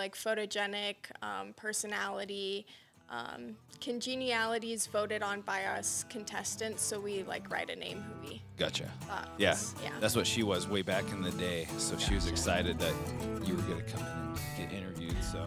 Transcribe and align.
like 0.00 0.14
photogenic, 0.16 0.94
um, 1.20 1.52
personality. 1.56 2.64
Um, 3.10 3.56
congeniality 3.82 4.72
is 4.72 4.86
voted 4.86 5.22
on 5.22 5.42
by 5.42 5.64
us 5.64 6.06
contestants, 6.08 6.82
so 6.82 6.98
we 6.98 7.22
like 7.24 7.50
write 7.50 7.68
a 7.68 7.76
name 7.76 8.00
who 8.00 8.28
we 8.28 8.42
Gotcha. 8.56 8.88
thought. 9.02 9.28
Yeah. 9.36 9.50
was- 9.50 9.74
yeah. 9.84 9.90
That's 10.00 10.16
what 10.16 10.26
she 10.26 10.42
was 10.42 10.66
way 10.66 10.80
back 10.80 11.04
in 11.12 11.20
the 11.20 11.32
day. 11.32 11.66
So 11.76 11.98
she 11.98 12.14
was 12.14 12.28
excited 12.28 12.78
that 12.78 12.94
you 13.46 13.54
were 13.54 13.62
going 13.62 13.84
to 13.84 13.92
come 13.92 14.00
in 14.06 14.12
and 14.16 14.38
get 14.56 14.72
interviewed. 14.72 15.22
So. 15.22 15.44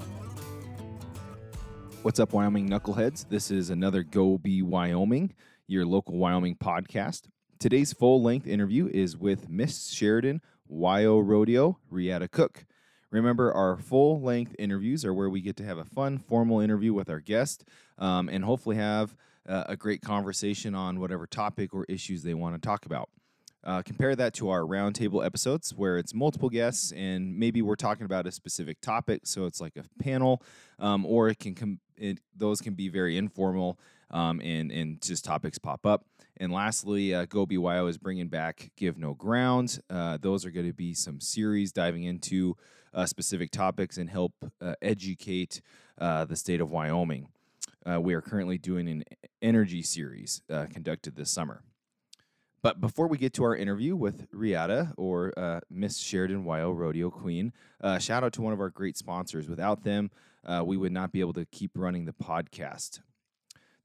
What's 2.03 2.19
up, 2.19 2.31
Wyoming 2.33 2.69
knuckleheads? 2.69 3.27
This 3.29 3.49
is 3.49 3.71
another 3.71 4.03
Go 4.03 4.37
Be 4.37 4.61
Wyoming, 4.61 5.33
your 5.65 5.83
local 5.85 6.17
Wyoming 6.17 6.57
podcast. 6.57 7.23
Today's 7.57 7.91
full 7.93 8.21
length 8.21 8.45
interview 8.45 8.87
is 8.93 9.17
with 9.17 9.49
Miss 9.49 9.89
Sheridan 9.91 10.41
Wyo 10.71 11.25
Rodeo, 11.25 11.79
Riata 11.89 12.27
Cook. 12.27 12.65
Remember, 13.13 13.53
our 13.53 13.77
full 13.77 14.19
length 14.21 14.55
interviews 14.57 15.05
are 15.05 15.13
where 15.13 15.29
we 15.29 15.39
get 15.39 15.55
to 15.57 15.63
have 15.63 15.77
a 15.77 15.85
fun, 15.85 16.17
formal 16.17 16.59
interview 16.59 16.93
with 16.93 17.11
our 17.11 17.19
guest 17.19 17.63
um, 17.99 18.27
and 18.27 18.43
hopefully 18.43 18.75
have 18.77 19.15
uh, 19.47 19.65
a 19.67 19.77
great 19.77 20.01
conversation 20.01 20.73
on 20.73 20.99
whatever 20.99 21.27
topic 21.27 21.75
or 21.75 21.85
issues 21.87 22.23
they 22.23 22.33
want 22.33 22.55
to 22.55 22.59
talk 22.59 22.87
about. 22.87 23.09
Uh, 23.63 23.83
compare 23.83 24.15
that 24.15 24.33
to 24.33 24.49
our 24.49 24.61
roundtable 24.61 25.23
episodes 25.23 25.75
where 25.75 25.99
it's 25.99 26.11
multiple 26.11 26.49
guests 26.49 26.91
and 26.93 27.37
maybe 27.37 27.61
we're 27.61 27.75
talking 27.75 28.03
about 28.03 28.25
a 28.25 28.31
specific 28.31 28.81
topic, 28.81 29.21
so 29.27 29.45
it's 29.45 29.61
like 29.61 29.73
a 29.77 29.83
panel, 30.03 30.41
um, 30.79 31.05
or 31.05 31.29
it 31.29 31.37
can 31.37 31.53
com- 31.53 31.79
it, 31.95 32.17
those 32.35 32.61
can 32.61 32.73
be 32.73 32.89
very 32.89 33.15
informal 33.15 33.77
um, 34.09 34.41
and 34.41 34.71
and 34.71 35.01
just 35.03 35.23
topics 35.23 35.59
pop 35.59 35.85
up. 35.85 36.03
And 36.37 36.51
lastly, 36.51 37.13
uh, 37.13 37.25
Go 37.25 37.45
BYO 37.45 37.85
is 37.85 37.99
bringing 37.99 38.27
back 38.27 38.71
Give 38.75 38.97
No 38.97 39.13
Ground. 39.13 39.79
Uh, 39.87 40.17
those 40.19 40.45
are 40.45 40.51
going 40.51 40.65
to 40.65 40.73
be 40.73 40.95
some 40.95 41.21
series 41.21 41.71
diving 41.71 42.03
into 42.03 42.57
uh, 42.93 43.05
specific 43.05 43.51
topics 43.51 43.97
and 43.97 44.09
help 44.09 44.33
uh, 44.61 44.75
educate 44.81 45.61
uh, 45.99 46.25
the 46.25 46.35
state 46.35 46.61
of 46.61 46.71
Wyoming. 46.71 47.27
Uh, 47.85 47.99
we 47.99 48.13
are 48.13 48.21
currently 48.21 48.57
doing 48.57 48.87
an 48.87 49.03
energy 49.41 49.81
series 49.81 50.41
uh, 50.49 50.65
conducted 50.71 51.15
this 51.15 51.29
summer. 51.29 51.61
But 52.61 52.79
before 52.79 53.07
we 53.07 53.17
get 53.17 53.33
to 53.33 53.43
our 53.43 53.55
interview 53.55 53.93
with 53.93 54.25
Riata 54.31 54.93
or 54.95 55.33
uh, 55.37 55.59
Miss 55.69 55.97
Sheridan 55.97 56.45
Wyo 56.45 56.73
Rodeo 56.73 57.09
Queen, 57.09 57.51
uh, 57.81 57.99
shout 57.99 58.23
out 58.23 58.31
to 58.33 58.41
one 58.41 58.53
of 58.53 58.61
our 58.61 58.69
great 58.69 58.95
sponsors. 58.95 59.49
Without 59.49 59.83
them, 59.83 60.11
uh, 60.45 60.63
we 60.65 60.77
would 60.77 60.93
not 60.93 61.11
be 61.11 61.19
able 61.19 61.33
to 61.33 61.45
keep 61.45 61.71
running 61.75 62.05
the 62.05 62.13
podcast. 62.13 63.01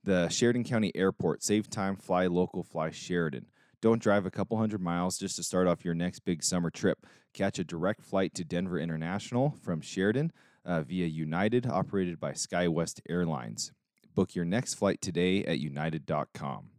The 0.05 0.29
Sheridan 0.29 0.63
County 0.63 0.93
Airport, 0.95 1.43
save 1.43 1.69
time, 1.69 1.97
fly 1.97 2.29
local, 2.29 2.63
fly 2.63 2.91
Sheridan. 2.91 3.47
Don't 3.81 4.03
drive 4.03 4.27
a 4.27 4.31
couple 4.31 4.59
hundred 4.59 4.81
miles 4.81 5.19
just 5.19 5.37
to 5.37 5.45
start 5.45 5.69
off 5.69 5.85
your 5.85 5.95
next 5.95 6.21
big 6.21 6.43
summer 6.43 6.69
trip. 6.69 7.07
Catch 7.33 7.61
a 7.61 7.65
direct 7.65 8.03
flight 8.03 8.35
to 8.35 8.45
Denver 8.45 8.79
International 8.79 9.55
from 9.63 9.81
Sheridan 9.81 10.33
uh, 10.65 10.83
via 10.83 11.07
United, 11.07 11.65
operated 11.65 12.19
by 12.19 12.33
SkyWest 12.33 13.01
Airlines. 13.09 13.71
Book 14.17 14.35
your 14.35 14.45
next 14.45 14.75
flight 14.75 15.01
today 15.01 15.45
at 15.45 15.61
united.com. 15.61 16.71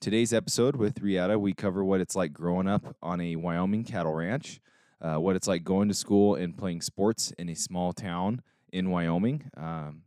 Today's 0.00 0.32
episode 0.32 0.74
with 0.74 1.00
Riata, 1.00 1.38
we 1.38 1.52
cover 1.52 1.84
what 1.84 2.00
it's 2.00 2.16
like 2.16 2.32
growing 2.32 2.66
up 2.66 2.96
on 3.00 3.20
a 3.20 3.36
Wyoming 3.36 3.84
cattle 3.84 4.14
ranch, 4.14 4.58
uh, 5.00 5.16
what 5.20 5.36
it's 5.36 5.46
like 5.46 5.62
going 5.62 5.86
to 5.88 5.94
school 5.94 6.34
and 6.34 6.56
playing 6.56 6.80
sports 6.80 7.32
in 7.38 7.48
a 7.48 7.54
small 7.54 7.92
town 7.92 8.42
in 8.72 8.90
Wyoming. 8.90 9.48
Um, 9.56 10.02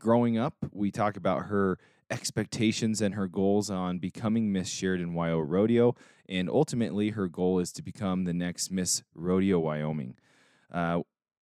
growing 0.00 0.36
up, 0.36 0.54
we 0.72 0.90
talk 0.90 1.16
about 1.16 1.44
her 1.44 1.78
expectations 2.10 3.00
and 3.00 3.14
her 3.14 3.26
goals 3.26 3.70
on 3.70 3.98
becoming 3.98 4.52
Miss 4.52 4.68
Sheridan 4.68 5.14
Wyo 5.14 5.42
Rodeo, 5.46 5.94
and 6.28 6.48
ultimately, 6.48 7.10
her 7.10 7.28
goal 7.28 7.58
is 7.58 7.72
to 7.72 7.82
become 7.82 8.24
the 8.24 8.32
next 8.34 8.70
Miss 8.70 9.02
Rodeo 9.14 9.58
Wyoming. 9.58 10.16
Uh, 10.72 11.00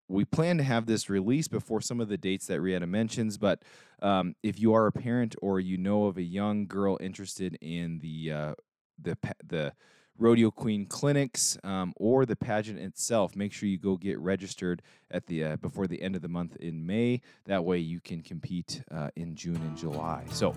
we 0.07 0.25
plan 0.25 0.57
to 0.57 0.63
have 0.63 0.87
this 0.87 1.09
released 1.09 1.52
before 1.52 1.81
some 1.81 2.02
of 2.02 2.09
the 2.09 2.17
dates 2.17 2.47
that 2.47 2.61
Riata 2.61 2.87
mentions, 2.87 3.37
but 3.37 3.61
um, 4.02 4.35
if 4.41 4.59
you 4.59 4.73
are 4.73 4.87
a 4.87 4.91
parent 4.91 5.35
or 5.41 5.59
you 5.59 5.77
know 5.77 6.05
of 6.05 6.17
a 6.17 6.23
young 6.23 6.65
girl 6.65 6.97
interested 6.99 7.57
in 7.61 7.99
the 7.99 8.31
uh, 8.31 8.53
the 8.99 9.17
the 9.45 9.73
rodeo 10.19 10.52
queen 10.52 10.85
clinics 10.85 11.57
um, 11.63 11.93
or 11.95 12.25
the 12.25 12.35
pageant 12.35 12.77
itself, 12.77 13.35
make 13.35 13.53
sure 13.53 13.67
you 13.67 13.77
go 13.77 13.95
get 13.95 14.19
registered 14.19 14.81
at 15.09 15.25
the 15.27 15.43
uh, 15.43 15.55
before 15.57 15.87
the 15.87 16.02
end 16.02 16.15
of 16.15 16.21
the 16.21 16.27
month 16.27 16.55
in 16.57 16.85
May. 16.85 17.21
That 17.45 17.63
way, 17.63 17.80
you 17.80 17.99
can 17.99 18.21
compete 18.21 18.83
uh, 18.91 19.09
in 19.15 19.35
June 19.35 19.55
and 19.55 19.77
July. 19.77 20.25
So, 20.31 20.53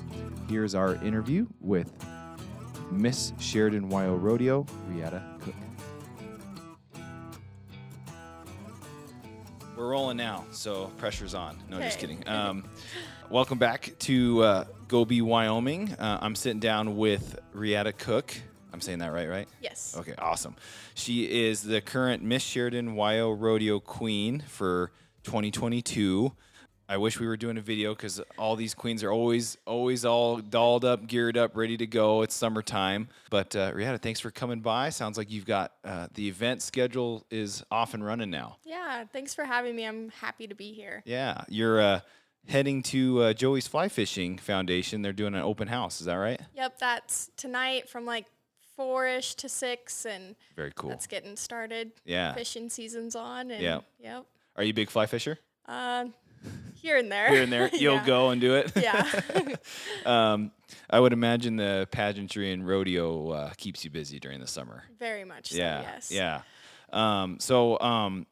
here's 0.48 0.74
our 0.74 0.96
interview 0.96 1.46
with 1.60 1.90
Miss 2.90 3.32
Sheridan 3.38 3.88
Wyo 3.88 4.20
Rodeo, 4.20 4.66
Riata 4.88 5.22
Cook. 5.40 5.54
We're 9.76 9.88
rolling 9.88 10.18
now, 10.18 10.44
so 10.52 10.92
pressure's 10.98 11.34
on. 11.34 11.56
No, 11.68 11.80
just 11.80 11.98
kidding. 11.98 12.22
Um, 12.32 12.64
welcome 13.30 13.58
back 13.58 13.94
to 14.00 14.42
uh, 14.42 14.64
Go 14.88 15.04
Be 15.04 15.22
Wyoming. 15.22 15.92
Uh, 15.94 16.18
I'm 16.20 16.34
sitting 16.34 16.60
down 16.60 16.96
with 16.96 17.38
Riata 17.52 17.92
Cook. 17.92 18.34
I'm 18.72 18.80
saying 18.80 19.00
that 19.00 19.12
right, 19.12 19.28
right? 19.28 19.48
Yes. 19.60 19.94
Okay, 19.98 20.14
awesome. 20.18 20.56
She 20.94 21.46
is 21.46 21.62
the 21.62 21.80
current 21.80 22.22
Miss 22.22 22.42
Sheridan 22.42 22.94
Wyo 22.94 23.36
Rodeo 23.38 23.80
Queen 23.80 24.42
for 24.46 24.90
2022. 25.24 26.32
I 26.88 26.96
wish 26.98 27.18
we 27.18 27.26
were 27.26 27.36
doing 27.36 27.56
a 27.56 27.62
video 27.62 27.94
because 27.94 28.20
all 28.36 28.54
these 28.56 28.74
queens 28.74 29.02
are 29.02 29.10
always, 29.10 29.56
always 29.66 30.04
all 30.04 30.38
dolled 30.38 30.84
up, 30.84 31.06
geared 31.06 31.38
up, 31.38 31.56
ready 31.56 31.76
to 31.78 31.86
go. 31.86 32.22
It's 32.22 32.34
summertime. 32.34 33.08
But 33.30 33.56
uh, 33.56 33.72
Riata, 33.74 33.98
thanks 33.98 34.20
for 34.20 34.30
coming 34.30 34.60
by. 34.60 34.90
Sounds 34.90 35.16
like 35.16 35.30
you've 35.30 35.46
got 35.46 35.72
uh, 35.84 36.08
the 36.12 36.28
event 36.28 36.60
schedule 36.60 37.24
is 37.30 37.62
off 37.70 37.94
and 37.94 38.04
running 38.04 38.30
now. 38.30 38.56
Yeah. 38.64 39.04
Thanks 39.10 39.32
for 39.32 39.44
having 39.44 39.74
me. 39.74 39.86
I'm 39.86 40.10
happy 40.10 40.46
to 40.46 40.54
be 40.54 40.72
here. 40.72 41.02
Yeah, 41.06 41.44
you're 41.48 41.80
uh, 41.80 42.00
heading 42.48 42.82
to 42.84 43.22
uh, 43.22 43.32
Joey's 43.32 43.66
Fly 43.66 43.88
Fishing 43.88 44.36
Foundation. 44.36 45.02
They're 45.02 45.12
doing 45.12 45.34
an 45.34 45.42
open 45.42 45.68
house. 45.68 46.00
Is 46.00 46.06
that 46.06 46.16
right? 46.16 46.40
Yep. 46.56 46.78
That's 46.78 47.30
tonight 47.36 47.88
from 47.88 48.04
like 48.04 48.26
four 48.76 49.06
ish 49.06 49.34
to 49.36 49.48
six, 49.48 50.04
and 50.06 50.34
Very 50.56 50.72
cool. 50.74 50.90
that's 50.90 51.06
getting 51.06 51.36
started. 51.36 51.92
Yeah. 52.04 52.32
Fishing 52.34 52.68
season's 52.68 53.14
on, 53.16 53.50
and 53.50 53.62
Yeah. 53.62 53.80
Yep. 54.00 54.26
Are 54.56 54.64
you 54.64 54.70
a 54.70 54.74
big 54.74 54.90
fly 54.90 55.06
fisher? 55.06 55.38
Uh, 55.66 56.06
here 56.74 56.96
and 56.96 57.10
there. 57.10 57.30
Here 57.30 57.42
and 57.42 57.52
there, 57.52 57.68
you'll 57.72 57.94
Yeah. 57.96 58.06
go 58.06 58.30
and 58.30 58.40
do 58.40 58.54
it. 58.56 58.72
Yeah. 58.76 59.06
um, 60.06 60.50
I 60.90 60.98
would 61.00 61.12
imagine 61.12 61.56
the 61.56 61.86
pageantry 61.90 62.52
and 62.52 62.66
rodeo 62.66 63.30
uh, 63.30 63.50
keeps 63.56 63.84
you 63.84 63.90
busy 63.90 64.18
during 64.18 64.40
the 64.40 64.46
summer. 64.46 64.84
Very 64.98 65.24
much. 65.24 65.50
So, 65.52 65.58
yeah, 65.58 65.82
yes. 65.82 66.10
yeah. 66.10 66.42
Um, 66.92 67.38
so 67.40 67.78
um, 67.80 68.26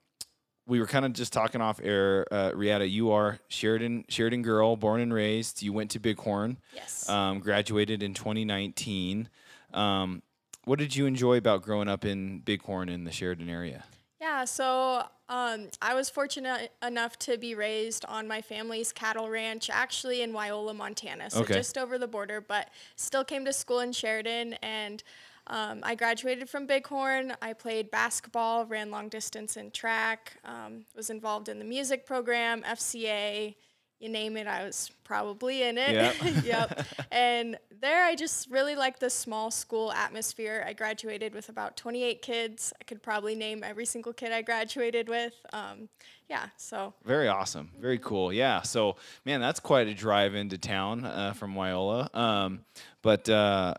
we 0.66 0.80
were 0.80 0.86
kind 0.86 1.04
of 1.04 1.12
just 1.12 1.32
talking 1.32 1.60
off 1.60 1.80
air. 1.82 2.26
Uh, 2.30 2.52
Riata, 2.54 2.86
you 2.86 3.12
are 3.12 3.38
Sheridan 3.48 4.04
Sheridan 4.08 4.42
girl, 4.42 4.76
born 4.76 5.00
and 5.00 5.12
raised. 5.14 5.62
You 5.62 5.72
went 5.72 5.92
to 5.92 6.00
Bighorn, 6.00 6.58
Yes. 6.74 7.08
um, 7.08 7.38
graduated 7.40 8.02
in 8.02 8.12
2019. 8.14 9.28
Um, 9.72 10.22
what 10.70 10.78
did 10.78 10.94
you 10.94 11.04
enjoy 11.04 11.36
about 11.36 11.62
growing 11.62 11.88
up 11.88 12.04
in 12.04 12.38
Bighorn 12.47 12.88
in 12.88 13.03
the 13.03 13.10
Sheridan 13.10 13.48
area? 13.48 13.82
Yeah, 14.20 14.44
so 14.44 15.03
um, 15.28 15.66
I 15.82 15.94
was 15.94 16.08
fortunate 16.08 16.70
enough 16.81 17.19
to 17.20 17.36
be 17.38 17.56
raised 17.56 18.04
on 18.04 18.28
my 18.28 18.41
family's 18.41 18.92
cattle 18.92 19.28
ranch, 19.28 19.69
actually 19.69 20.22
in 20.22 20.32
Wyola, 20.32 20.76
Montana, 20.76 21.28
so 21.28 21.41
Okay. 21.41 21.54
just 21.54 21.76
over 21.76 21.98
the 21.98 22.06
border, 22.06 22.41
but 22.41 22.70
still 22.94 23.25
came 23.25 23.44
to 23.47 23.53
school 23.53 23.81
in 23.81 23.91
Sheridan. 23.91 24.53
And 24.62 25.03
um, 25.48 25.81
I 25.82 25.97
graduated 25.97 26.48
from 26.48 26.69
Bighorn. 26.69 27.34
I 27.42 27.52
played 27.52 27.91
basketball, 27.91 28.64
ran 28.64 28.92
long 28.92 29.08
distance 29.08 29.56
and 29.56 29.75
track, 29.75 30.37
um, 30.44 30.84
was 30.94 31.10
involved 31.10 31.48
in 31.48 31.58
the 31.58 31.64
music 31.64 32.06
program, 32.06 32.62
FCA, 32.62 33.56
you 34.00 34.09
name 34.09 34.37
it, 34.37 34.47
I 34.47 34.65
was 34.65 34.91
probably 35.05 35.62
in 35.62 35.77
it. 35.78 35.93
Yep. 35.93 36.44
yep. 36.44 36.87
And 37.12 37.59
there, 37.81 38.05
I 38.05 38.15
just 38.15 38.49
really 38.50 38.77
liked 38.77 39.00
the 39.00 39.11
small 39.11 39.50
school 39.50 39.93
atmosphere. 39.93 40.65
I 40.66 40.72
graduated 40.72 41.34
with 41.34 41.49
about 41.49 41.77
28 41.77 42.22
kids. 42.22 42.72
I 42.81 42.84
could 42.84 43.03
probably 43.03 43.34
name 43.34 43.65
every 43.65 43.84
single 43.84 44.12
kid 44.12 44.33
I 44.33 44.43
graduated 44.43 45.09
with. 45.09 45.34
Um, 45.53 45.88
yeah, 46.28 46.47
so 46.56 46.94
Very 47.05 47.26
awesome. 47.26 47.73
Very 47.81 47.99
cool. 47.99 48.32
Yeah. 48.32 48.62
So, 48.62 48.97
man, 49.25 49.41
that's 49.41 49.58
quite 49.58 49.88
a 49.88 49.94
drive 49.94 50.35
into 50.35 50.56
town 50.56 51.05
uh, 51.05 51.32
from 51.32 51.55
Wyola. 51.55 52.14
Um, 52.14 52.61
but 53.03 53.29
uh, 53.29 53.75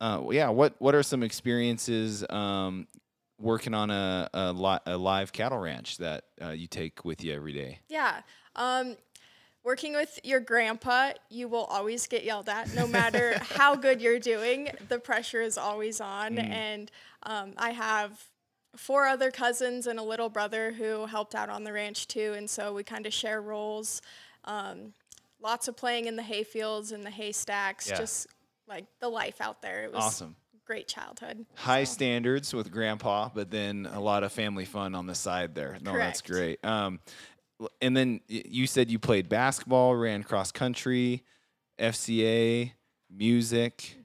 uh, 0.00 0.22
yeah, 0.30 0.48
what 0.48 0.74
what 0.78 0.94
are 0.94 1.02
some 1.02 1.22
experiences 1.22 2.24
um, 2.30 2.86
working 3.38 3.74
on 3.74 3.90
a 3.90 4.30
a, 4.32 4.52
li- 4.52 4.80
a 4.86 4.96
live 4.96 5.32
cattle 5.32 5.58
ranch 5.58 5.98
that 5.98 6.24
uh, 6.42 6.48
you 6.50 6.66
take 6.66 7.04
with 7.04 7.22
you 7.22 7.34
every 7.34 7.52
day? 7.52 7.80
yeah. 7.88 8.22
Working 9.62 9.92
with 9.92 10.18
your 10.24 10.40
grandpa, 10.40 11.12
you 11.28 11.46
will 11.46 11.64
always 11.64 12.06
get 12.06 12.24
yelled 12.24 12.48
at, 12.48 12.72
no 12.74 12.86
matter 12.86 13.38
how 13.42 13.74
good 13.76 14.00
you're 14.00 14.18
doing. 14.18 14.70
The 14.88 14.98
pressure 14.98 15.42
is 15.42 15.58
always 15.58 16.00
on, 16.00 16.38
and 16.38 16.90
um, 17.24 17.52
I 17.58 17.70
have 17.72 18.24
four 18.76 19.06
other 19.06 19.30
cousins 19.30 19.86
and 19.86 19.98
a 19.98 20.02
little 20.02 20.30
brother 20.30 20.72
who 20.72 21.04
helped 21.06 21.34
out 21.34 21.50
on 21.50 21.64
the 21.64 21.72
ranch 21.74 22.08
too, 22.08 22.32
and 22.36 22.48
so 22.48 22.72
we 22.72 22.82
kind 22.84 23.04
of 23.04 23.12
share 23.12 23.42
roles. 23.42 24.00
Um, 24.46 24.94
lots 25.42 25.68
of 25.68 25.76
playing 25.76 26.06
in 26.06 26.16
the 26.16 26.22
hay 26.22 26.42
fields 26.44 26.90
and 26.92 27.04
the 27.04 27.10
haystacks, 27.10 27.88
Yeah. 27.90 27.98
just 27.98 28.28
like 28.66 28.86
the 29.00 29.08
life 29.08 29.40
out 29.42 29.60
there. 29.60 29.84
It 29.84 29.92
was 29.92 30.02
Awesome. 30.04 30.36
great 30.64 30.86
childhood. 30.88 31.44
high 31.56 31.82
standards 31.84 32.54
with 32.54 32.70
grandpa, 32.70 33.28
but 33.34 33.50
then 33.50 33.88
a 33.92 34.00
lot 34.00 34.22
of 34.22 34.32
family 34.32 34.64
fun 34.64 34.94
on 34.94 35.06
the 35.06 35.14
side 35.14 35.54
there. 35.54 35.76
No, 35.82 35.92
that's 35.98 36.22
great. 36.22 36.64
Um, 36.64 37.00
and 37.80 37.96
then 37.96 38.20
you 38.28 38.66
said 38.66 38.90
you 38.90 38.98
played 38.98 39.28
basketball, 39.28 39.94
ran 39.94 40.22
cross 40.22 40.52
country, 40.52 41.24
FCA, 41.78 42.72
music. 43.10 43.96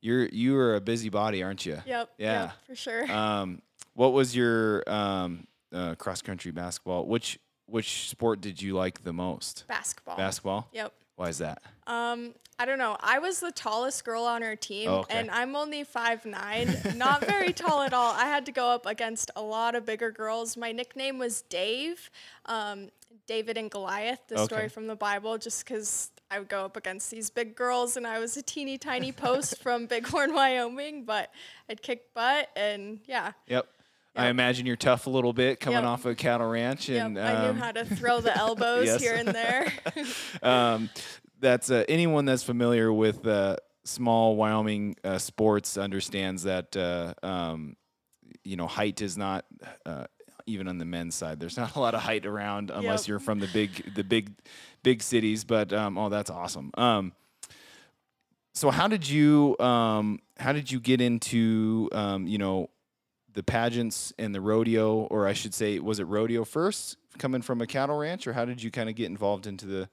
You're 0.00 0.26
you 0.26 0.56
are 0.56 0.76
a 0.76 0.80
busybody, 0.80 1.42
aren't 1.42 1.66
you? 1.66 1.78
Yep. 1.84 2.10
Yeah. 2.18 2.42
Yep, 2.42 2.52
for 2.66 2.74
sure. 2.76 3.10
Um, 3.12 3.62
what 3.94 4.12
was 4.12 4.34
your 4.36 4.88
um, 4.88 5.48
uh, 5.72 5.96
cross 5.96 6.22
country 6.22 6.52
basketball? 6.52 7.06
Which 7.06 7.38
which 7.66 8.08
sport 8.08 8.40
did 8.40 8.62
you 8.62 8.74
like 8.74 9.02
the 9.02 9.12
most? 9.12 9.64
Basketball. 9.66 10.16
Basketball. 10.16 10.68
Yep. 10.72 10.92
Why 11.16 11.28
is 11.28 11.38
that? 11.38 11.62
Um, 11.88 12.34
I 12.60 12.64
don't 12.64 12.78
know. 12.78 12.96
I 13.00 13.18
was 13.18 13.40
the 13.40 13.50
tallest 13.52 14.04
girl 14.04 14.24
on 14.24 14.42
our 14.42 14.56
team, 14.56 14.88
Oh, 14.90 14.98
okay. 14.98 15.16
and 15.18 15.30
I'm 15.30 15.54
only 15.56 15.84
five 15.84 16.24
nine, 16.26 16.76
not 16.96 17.24
very 17.24 17.52
tall 17.52 17.82
at 17.82 17.92
all. 17.94 18.12
I 18.12 18.24
had 18.26 18.44
to 18.46 18.52
go 18.52 18.68
up 18.68 18.84
against 18.84 19.30
a 19.36 19.42
lot 19.42 19.74
of 19.74 19.86
bigger 19.86 20.10
girls. 20.10 20.56
My 20.56 20.72
nickname 20.72 21.18
was 21.18 21.42
Dave, 21.42 22.10
um, 22.46 22.90
David 23.26 23.56
and 23.58 23.70
Goliath, 23.70 24.20
the 24.28 24.34
Okay. 24.36 24.44
story 24.44 24.68
from 24.68 24.86
the 24.86 24.96
Bible, 24.96 25.38
just 25.38 25.64
because 25.64 26.10
I 26.30 26.38
would 26.40 26.48
go 26.48 26.64
up 26.64 26.76
against 26.76 27.10
these 27.10 27.30
big 27.30 27.54
girls, 27.54 27.96
and 27.96 28.06
I 28.06 28.18
was 28.18 28.36
a 28.36 28.42
teeny 28.42 28.76
tiny 28.76 29.12
post 29.12 29.58
from 29.62 29.86
Bighorn, 29.86 30.34
Wyoming, 30.34 31.04
but 31.04 31.30
I'd 31.70 31.80
kick 31.80 32.12
butt, 32.12 32.48
and 32.56 33.00
yeah. 33.06 33.32
Yep. 33.46 33.66
I 34.16 34.26
imagine 34.28 34.66
you're 34.66 34.74
tough 34.74 35.06
a 35.06 35.10
little 35.10 35.32
bit 35.32 35.60
coming 35.60 35.78
Yep. 35.78 35.84
off 35.88 36.04
a 36.06 36.14
cattle 36.16 36.48
ranch, 36.48 36.88
Yep, 36.88 37.06
and 37.06 37.18
I 37.20 37.34
um, 37.34 37.54
knew 37.54 37.62
how 37.62 37.70
to 37.70 37.84
throw 37.84 38.20
the 38.20 38.36
elbows 38.36 38.86
yes. 38.86 39.00
here 39.00 39.14
and 39.14 39.28
there. 39.28 39.72
um, 40.42 40.90
that's 41.40 41.70
uh, 41.70 41.84
anyone 41.88 42.24
that's 42.24 42.42
familiar 42.42 42.92
with 42.92 43.26
uh, 43.26 43.56
small 43.84 44.36
Wyoming 44.36 44.96
uh, 45.04 45.18
sports 45.18 45.76
understands 45.78 46.42
that 46.44 46.76
uh, 46.76 47.14
um, 47.22 47.76
you 48.44 48.56
know 48.56 48.66
height 48.66 49.00
is 49.00 49.16
not 49.16 49.44
uh, 49.86 50.04
even 50.46 50.68
on 50.68 50.78
the 50.78 50.84
men's 50.84 51.14
side. 51.14 51.40
There's 51.40 51.56
not 51.56 51.76
a 51.76 51.80
lot 51.80 51.94
of 51.94 52.00
height 52.00 52.26
around 52.26 52.70
unless 52.70 53.02
Yep. 53.04 53.08
you're 53.08 53.18
from 53.20 53.40
the 53.40 53.48
big 53.48 53.94
the 53.94 54.04
big 54.04 54.32
big 54.82 55.02
cities. 55.02 55.44
But 55.44 55.72
um, 55.72 55.98
oh, 55.98 56.08
that's 56.08 56.30
awesome. 56.30 56.70
Um, 56.76 57.12
so 58.54 58.70
how 58.70 58.88
did 58.88 59.08
you 59.08 59.56
um, 59.60 60.20
how 60.38 60.52
did 60.52 60.70
you 60.70 60.80
get 60.80 61.00
into 61.00 61.88
um, 61.92 62.26
you 62.26 62.38
know 62.38 62.70
the 63.32 63.42
pageants 63.42 64.12
and 64.18 64.34
the 64.34 64.40
rodeo, 64.40 65.02
or 65.02 65.28
I 65.28 65.32
should 65.32 65.54
say, 65.54 65.78
was 65.78 66.00
it 66.00 66.04
rodeo 66.04 66.44
first, 66.44 66.96
coming 67.18 67.40
from 67.42 67.60
a 67.60 67.66
cattle 67.66 67.96
ranch, 67.96 68.26
or 68.26 68.32
how 68.32 68.44
did 68.44 68.62
you 68.62 68.70
kind 68.70 68.88
of 68.88 68.96
get 68.96 69.06
involved 69.06 69.46
into 69.46 69.66
the 69.66 69.88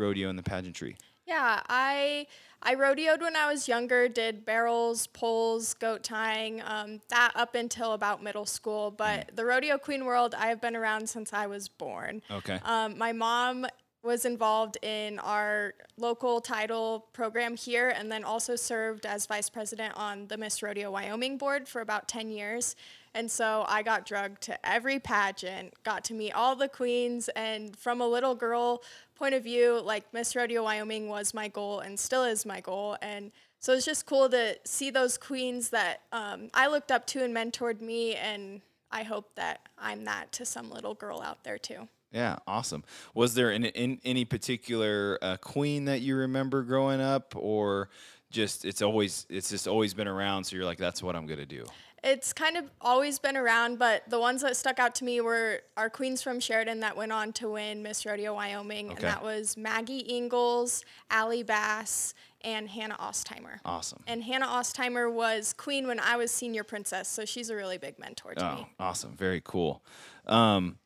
rodeo 0.00 0.28
and 0.28 0.38
the 0.38 0.42
pageantry? 0.42 0.96
Yeah, 1.26 1.62
I 1.68 2.26
I 2.62 2.74
rodeoed 2.74 3.20
when 3.20 3.36
I 3.36 3.50
was 3.50 3.68
younger. 3.68 4.08
Did 4.08 4.44
barrels, 4.44 5.06
poles, 5.06 5.74
goat 5.74 6.02
tying, 6.02 6.60
um, 6.62 7.00
that 7.08 7.32
up 7.34 7.54
until 7.54 7.92
about 7.92 8.22
middle 8.22 8.46
school. 8.46 8.90
But 8.90 9.30
the 9.34 9.44
rodeo 9.44 9.78
queen 9.78 10.04
world, 10.04 10.34
I 10.36 10.48
have 10.48 10.60
been 10.60 10.76
around 10.76 11.08
since 11.08 11.32
I 11.32 11.46
was 11.46 11.68
born. 11.68 12.22
Okay. 12.30 12.58
Um, 12.64 12.98
my 12.98 13.12
mom 13.12 13.66
was 14.02 14.24
involved 14.24 14.78
in 14.82 15.18
our 15.18 15.74
local 15.98 16.40
title 16.40 17.06
program 17.12 17.54
here 17.54 17.90
and 17.90 18.10
then 18.10 18.24
also 18.24 18.56
served 18.56 19.04
as 19.04 19.26
vice 19.26 19.50
president 19.50 19.94
on 19.94 20.26
the 20.28 20.38
Miss 20.38 20.62
Rodeo 20.62 20.90
Wyoming 20.90 21.36
board 21.36 21.68
for 21.68 21.82
about 21.82 22.08
10 22.08 22.30
years. 22.30 22.76
And 23.14 23.30
so 23.30 23.64
I 23.68 23.82
got 23.82 24.06
drugged 24.06 24.42
to 24.42 24.68
every 24.68 24.98
pageant, 24.98 25.74
got 25.82 26.04
to 26.04 26.14
meet 26.14 26.32
all 26.32 26.54
the 26.54 26.68
queens, 26.68 27.28
and 27.34 27.76
from 27.76 28.00
a 28.00 28.06
little 28.06 28.34
girl 28.34 28.82
point 29.16 29.34
of 29.34 29.42
view, 29.44 29.80
like 29.80 30.04
Miss 30.14 30.34
Rodeo 30.34 30.64
Wyoming 30.64 31.08
was 31.08 31.34
my 31.34 31.48
goal 31.48 31.80
and 31.80 31.98
still 31.98 32.24
is 32.24 32.46
my 32.46 32.60
goal. 32.60 32.96
And 33.02 33.32
so 33.60 33.74
it's 33.74 33.84
just 33.84 34.06
cool 34.06 34.30
to 34.30 34.56
see 34.64 34.90
those 34.90 35.18
queens 35.18 35.68
that 35.68 36.00
um, 36.12 36.48
I 36.54 36.68
looked 36.68 36.90
up 36.90 37.06
to 37.08 37.22
and 37.22 37.36
mentored 37.36 37.82
me, 37.82 38.14
and 38.14 38.62
I 38.90 39.02
hope 39.02 39.34
that 39.34 39.68
I'm 39.78 40.04
that 40.04 40.32
to 40.32 40.46
some 40.46 40.70
little 40.70 40.94
girl 40.94 41.20
out 41.20 41.44
there 41.44 41.58
too. 41.58 41.88
Yeah, 42.10 42.38
awesome. 42.46 42.82
Was 43.14 43.34
there 43.34 43.52
in, 43.52 44.00
any 44.04 44.24
particular 44.24 45.18
uh, 45.22 45.36
queen 45.36 45.84
that 45.84 46.00
you 46.00 46.16
remember 46.16 46.62
growing 46.62 47.00
up, 47.00 47.34
or 47.36 47.90
just 48.30 48.64
it's 48.64 48.82
always 48.82 49.26
it's 49.28 49.50
just 49.50 49.68
always 49.68 49.92
been 49.94 50.08
around? 50.08 50.44
So 50.44 50.56
you're 50.56 50.64
like, 50.64 50.78
that's 50.78 51.02
what 51.02 51.14
I'm 51.14 51.26
gonna 51.26 51.46
do. 51.46 51.66
It's 52.02 52.32
kind 52.32 52.56
of 52.56 52.70
always 52.80 53.18
been 53.18 53.36
around, 53.36 53.78
but 53.78 54.08
the 54.08 54.18
ones 54.18 54.42
that 54.42 54.56
stuck 54.56 54.78
out 54.78 54.94
to 54.96 55.04
me 55.04 55.20
were 55.20 55.60
our 55.76 55.90
queens 55.90 56.22
from 56.22 56.40
Sheridan 56.40 56.80
that 56.80 56.96
went 56.96 57.12
on 57.12 57.32
to 57.34 57.50
win 57.50 57.82
Miss 57.82 58.06
Rodeo 58.06 58.34
Wyoming, 58.34 58.86
Okay. 58.86 58.94
and 58.96 59.04
that 59.04 59.22
was 59.22 59.56
Maggie 59.56 60.04
Ingalls, 60.10 60.84
Allie 61.10 61.42
Bass, 61.42 62.14
and 62.42 62.70
Hannah 62.70 62.96
Ostheimer. 62.98 63.58
Awesome. 63.66 64.02
And 64.06 64.22
Hannah 64.22 64.46
Ostheimer 64.46 65.12
was 65.12 65.52
queen 65.52 65.86
when 65.86 66.00
I 66.00 66.16
was 66.16 66.30
senior 66.30 66.64
princess, 66.64 67.06
so 67.08 67.26
she's 67.26 67.50
a 67.50 67.54
really 67.54 67.76
big 67.76 67.98
mentor 67.98 68.34
to 68.34 68.50
Oh, 68.50 68.54
me. 68.56 68.72
awesome. 68.80 69.14
Very 69.14 69.42
cool. 69.44 69.82
Um, 70.26 70.78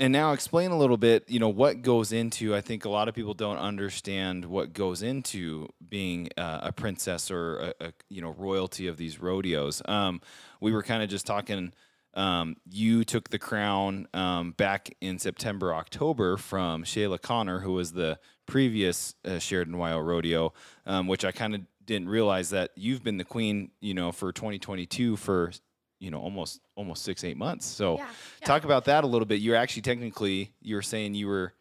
and 0.00 0.14
now 0.14 0.32
explain 0.32 0.70
a 0.70 0.78
little 0.78 0.96
bit, 0.96 1.28
you 1.28 1.38
know, 1.38 1.50
what 1.50 1.82
goes 1.82 2.10
into, 2.10 2.56
I 2.56 2.62
think 2.62 2.86
a 2.86 2.88
lot 2.88 3.06
of 3.06 3.14
people 3.14 3.34
don't 3.34 3.58
understand 3.58 4.46
what 4.46 4.72
goes 4.72 5.02
into 5.02 5.68
being 5.86 6.30
uh, 6.38 6.60
a 6.62 6.72
princess 6.72 7.30
or 7.30 7.58
a, 7.58 7.88
a, 7.88 7.92
you 8.08 8.22
know, 8.22 8.34
royalty 8.38 8.86
of 8.86 8.96
these 8.96 9.20
rodeos. 9.20 9.82
Um, 9.84 10.22
we 10.58 10.72
were 10.72 10.82
kind 10.82 11.02
of 11.02 11.10
just 11.10 11.26
talking, 11.26 11.74
um, 12.14 12.56
you 12.70 13.04
took 13.04 13.28
the 13.28 13.38
crown 13.38 14.08
um, 14.14 14.52
back 14.52 14.88
in 15.02 15.18
September, 15.18 15.74
October 15.74 16.38
from 16.38 16.82
Shayla 16.82 17.20
Connor, 17.20 17.60
who 17.60 17.74
was 17.74 17.92
the 17.92 18.18
previous 18.46 19.14
uh, 19.26 19.38
Sheridan 19.38 19.74
Wyo 19.74 20.02
rodeo, 20.02 20.54
um, 20.86 21.08
which 21.08 21.26
I 21.26 21.30
kind 21.30 21.54
of 21.54 21.60
didn't 21.84 22.08
realize 22.08 22.48
that 22.50 22.70
you've 22.74 23.04
been 23.04 23.18
the 23.18 23.24
queen, 23.24 23.70
you 23.82 23.92
know, 23.92 24.12
for 24.12 24.32
2022 24.32 25.16
for 25.16 25.52
you 26.00 26.10
know 26.10 26.18
almost 26.18 26.60
almost 26.74 27.04
six 27.04 27.22
eight 27.22 27.36
months. 27.36 27.66
So 27.66 27.96
Yeah, 27.98 28.06
yeah. 28.40 28.46
talk 28.46 28.64
about 28.64 28.86
that 28.86 29.04
a 29.04 29.06
little 29.06 29.26
bit. 29.26 29.40
You're 29.40 29.56
actually 29.56 29.82
technically 29.82 30.52
you 30.60 30.74
were 30.74 30.82
saying 30.82 31.14
you 31.14 31.28
were 31.28 31.52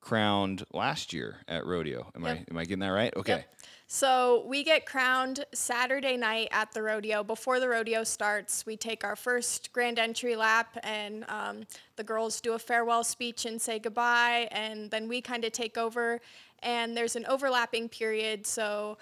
crowned 0.00 0.64
last 0.72 1.12
year 1.12 1.36
at 1.46 1.66
rodeo. 1.66 2.10
Am 2.14 2.24
Yep. 2.24 2.36
I 2.36 2.44
am 2.50 2.58
I 2.58 2.64
getting 2.64 2.80
that 2.80 2.88
right? 2.88 3.14
Okay. 3.16 3.44
So 3.90 4.44
we 4.46 4.64
get 4.64 4.84
crowned 4.84 5.46
Saturday 5.54 6.18
night 6.18 6.48
at 6.50 6.72
the 6.72 6.82
rodeo. 6.82 7.24
Before 7.24 7.58
the 7.58 7.70
rodeo 7.70 8.04
starts, 8.04 8.66
we 8.66 8.76
take 8.76 9.02
our 9.02 9.16
first 9.16 9.72
grand 9.72 9.98
entry 9.98 10.36
lap, 10.36 10.76
and 10.82 11.24
um, 11.28 11.62
the 11.96 12.04
girls 12.04 12.42
do 12.42 12.52
a 12.52 12.58
farewell 12.58 13.02
speech 13.02 13.46
and 13.46 13.58
say 13.60 13.78
goodbye, 13.78 14.46
and 14.50 14.90
then 14.90 15.08
we 15.08 15.22
kind 15.22 15.42
of 15.42 15.52
take 15.52 15.78
over. 15.78 16.20
And 16.62 16.94
there's 16.94 17.16
an 17.16 17.24
overlapping 17.26 17.88
period, 17.88 18.46
so 18.46 18.98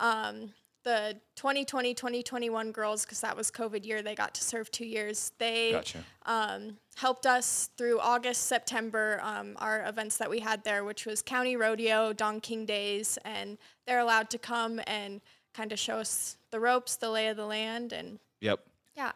um, 0.00 0.52
the 0.84 1.16
2020 1.36 1.94
2021 1.94 2.70
girls, 2.72 3.04
because 3.04 3.20
that 3.22 3.36
was 3.36 3.50
COVID 3.50 3.84
year, 3.84 4.02
they 4.02 4.14
got 4.14 4.34
to 4.34 4.42
serve 4.44 4.70
two 4.70 4.86
years. 4.86 5.32
They 5.38 5.72
Gotcha. 5.72 6.04
um, 6.26 6.76
helped 6.94 7.26
us 7.26 7.70
through 7.76 7.98
August, 8.00 8.42
September, 8.46 9.18
um, 9.22 9.56
our 9.58 9.84
events 9.86 10.16
that 10.18 10.30
we 10.30 10.40
had 10.40 10.62
there, 10.62 10.84
which 10.84 11.06
was 11.06 11.22
County 11.22 11.56
Rodeo, 11.56 12.12
Don 12.12 12.40
King 12.40 12.66
Days, 12.66 13.18
and 13.24 13.58
they're 13.86 13.98
allowed 14.00 14.30
to 14.30 14.38
come 14.38 14.80
and 14.86 15.20
kind 15.54 15.72
of 15.72 15.78
show 15.78 15.96
us 15.96 16.36
the 16.50 16.60
ropes, 16.60 16.96
the 16.96 17.10
lay 17.10 17.28
of 17.28 17.36
the 17.36 17.46
land, 17.46 17.92
and 17.92 18.18
Yep. 18.40 18.60
yeah. 18.96 19.12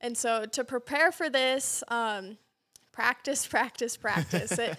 And 0.00 0.16
so 0.16 0.44
to 0.46 0.64
prepare 0.64 1.12
for 1.12 1.28
this, 1.30 1.84
um, 1.88 2.38
practice, 2.92 3.46
practice, 3.56 3.96
practice. 3.96 4.52
it, 4.58 4.78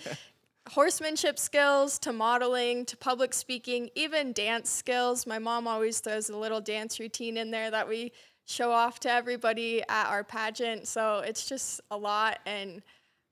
horsemanship 0.69 1.39
skills 1.39 1.99
to 1.99 2.13
modeling 2.13 2.85
to 2.85 2.97
public 2.97 3.33
speaking, 3.33 3.89
even 3.95 4.33
dance 4.33 4.69
skills. 4.69 5.25
My 5.25 5.39
mom 5.39 5.67
always 5.67 5.99
throws 5.99 6.29
a 6.29 6.37
little 6.37 6.61
dance 6.61 6.99
routine 6.99 7.37
in 7.37 7.51
there 7.51 7.71
that 7.71 7.87
we 7.87 8.11
show 8.45 8.71
off 8.71 8.99
to 9.01 9.11
everybody 9.11 9.81
at 9.89 10.07
our 10.07 10.23
pageant. 10.23 10.87
So 10.87 11.19
it's 11.19 11.47
just 11.47 11.81
a 11.91 11.97
lot. 11.97 12.39
And 12.45 12.81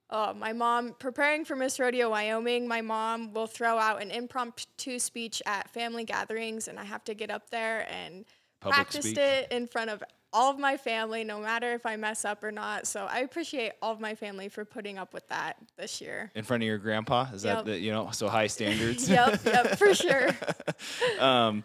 uh, 0.10 0.34
my 0.38 0.54
mom, 0.54 0.96
preparing 1.00 1.46
for 1.46 1.56
Miss 1.56 1.80
Rodeo 1.80 2.10
Wyoming, 2.10 2.68
my 2.68 2.82
mom 2.82 3.34
will 3.34 3.48
throw 3.48 3.77
out 3.77 4.01
an 4.01 4.12
impromptu 4.12 5.00
speech 5.00 5.42
at 5.46 5.70
family 5.72 6.04
gatherings, 6.04 6.68
and 6.68 6.77
I 6.77 6.84
have 6.84 7.04
to 7.06 7.13
get 7.13 7.32
up 7.32 7.50
there 7.50 7.88
and 7.92 8.25
Public 8.62 8.75
practiced 8.75 9.10
speak. 9.10 9.18
it 9.18 9.51
in 9.51 9.68
front 9.68 9.89
of 9.89 10.04
all 10.36 10.51
of 10.51 10.60
my 10.60 10.75
family, 10.75 11.24
no 11.24 11.39
matter 11.39 11.74
if 11.74 11.86
I 11.86 11.96
mess 11.96 12.25
up 12.25 12.44
or 12.44 12.51
not. 12.51 12.86
So 12.88 13.06
I 13.10 13.20
appreciate 13.20 13.72
all 13.82 13.94
of 13.94 14.01
my 14.01 14.15
family 14.15 14.50
for 14.50 14.65
putting 14.65 14.98
up 14.98 15.13
with 15.13 15.25
that 15.30 15.56
this 15.77 16.01
year. 16.01 16.30
In 16.36 16.44
front 16.44 16.62
of 16.62 16.68
your 16.68 16.77
grandpa? 16.77 17.27
Is 17.34 17.44
that 17.44 17.63
the, 17.63 17.80
you 17.80 17.92
know 17.92 18.10
so 18.12 18.27
high 18.27 18.48
standards? 18.48 19.10
yep, 19.10 19.39
yep, 19.46 19.77
for 19.77 19.94
sure. 19.96 20.30
um, 21.20 21.63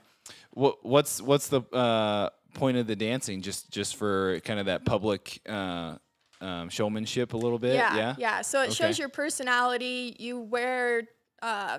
what 0.53 0.85
what's 0.85 1.21
what's 1.21 1.49
the 1.49 1.63
uh, 1.73 2.31
point 2.55 2.77
of 2.77 2.87
the 2.87 2.97
dancing? 2.97 3.43
Just 3.43 3.71
just 3.71 3.97
for 3.97 4.39
kind 4.45 4.61
of 4.61 4.67
that 4.67 4.85
public 4.85 5.41
uh, 5.49 5.97
um, 6.41 6.69
showmanship 6.69 7.33
a 7.35 7.37
little 7.37 7.59
bit. 7.59 7.75
Yeah, 7.75 7.97
Yeah. 7.97 8.15
yeah. 8.19 8.41
So 8.43 8.61
it 8.63 8.67
Okay. 8.67 8.75
shows 8.75 8.99
your 9.01 9.09
personality. 9.09 10.15
You 10.19 10.39
wear 10.41 11.03
uh, 11.43 11.79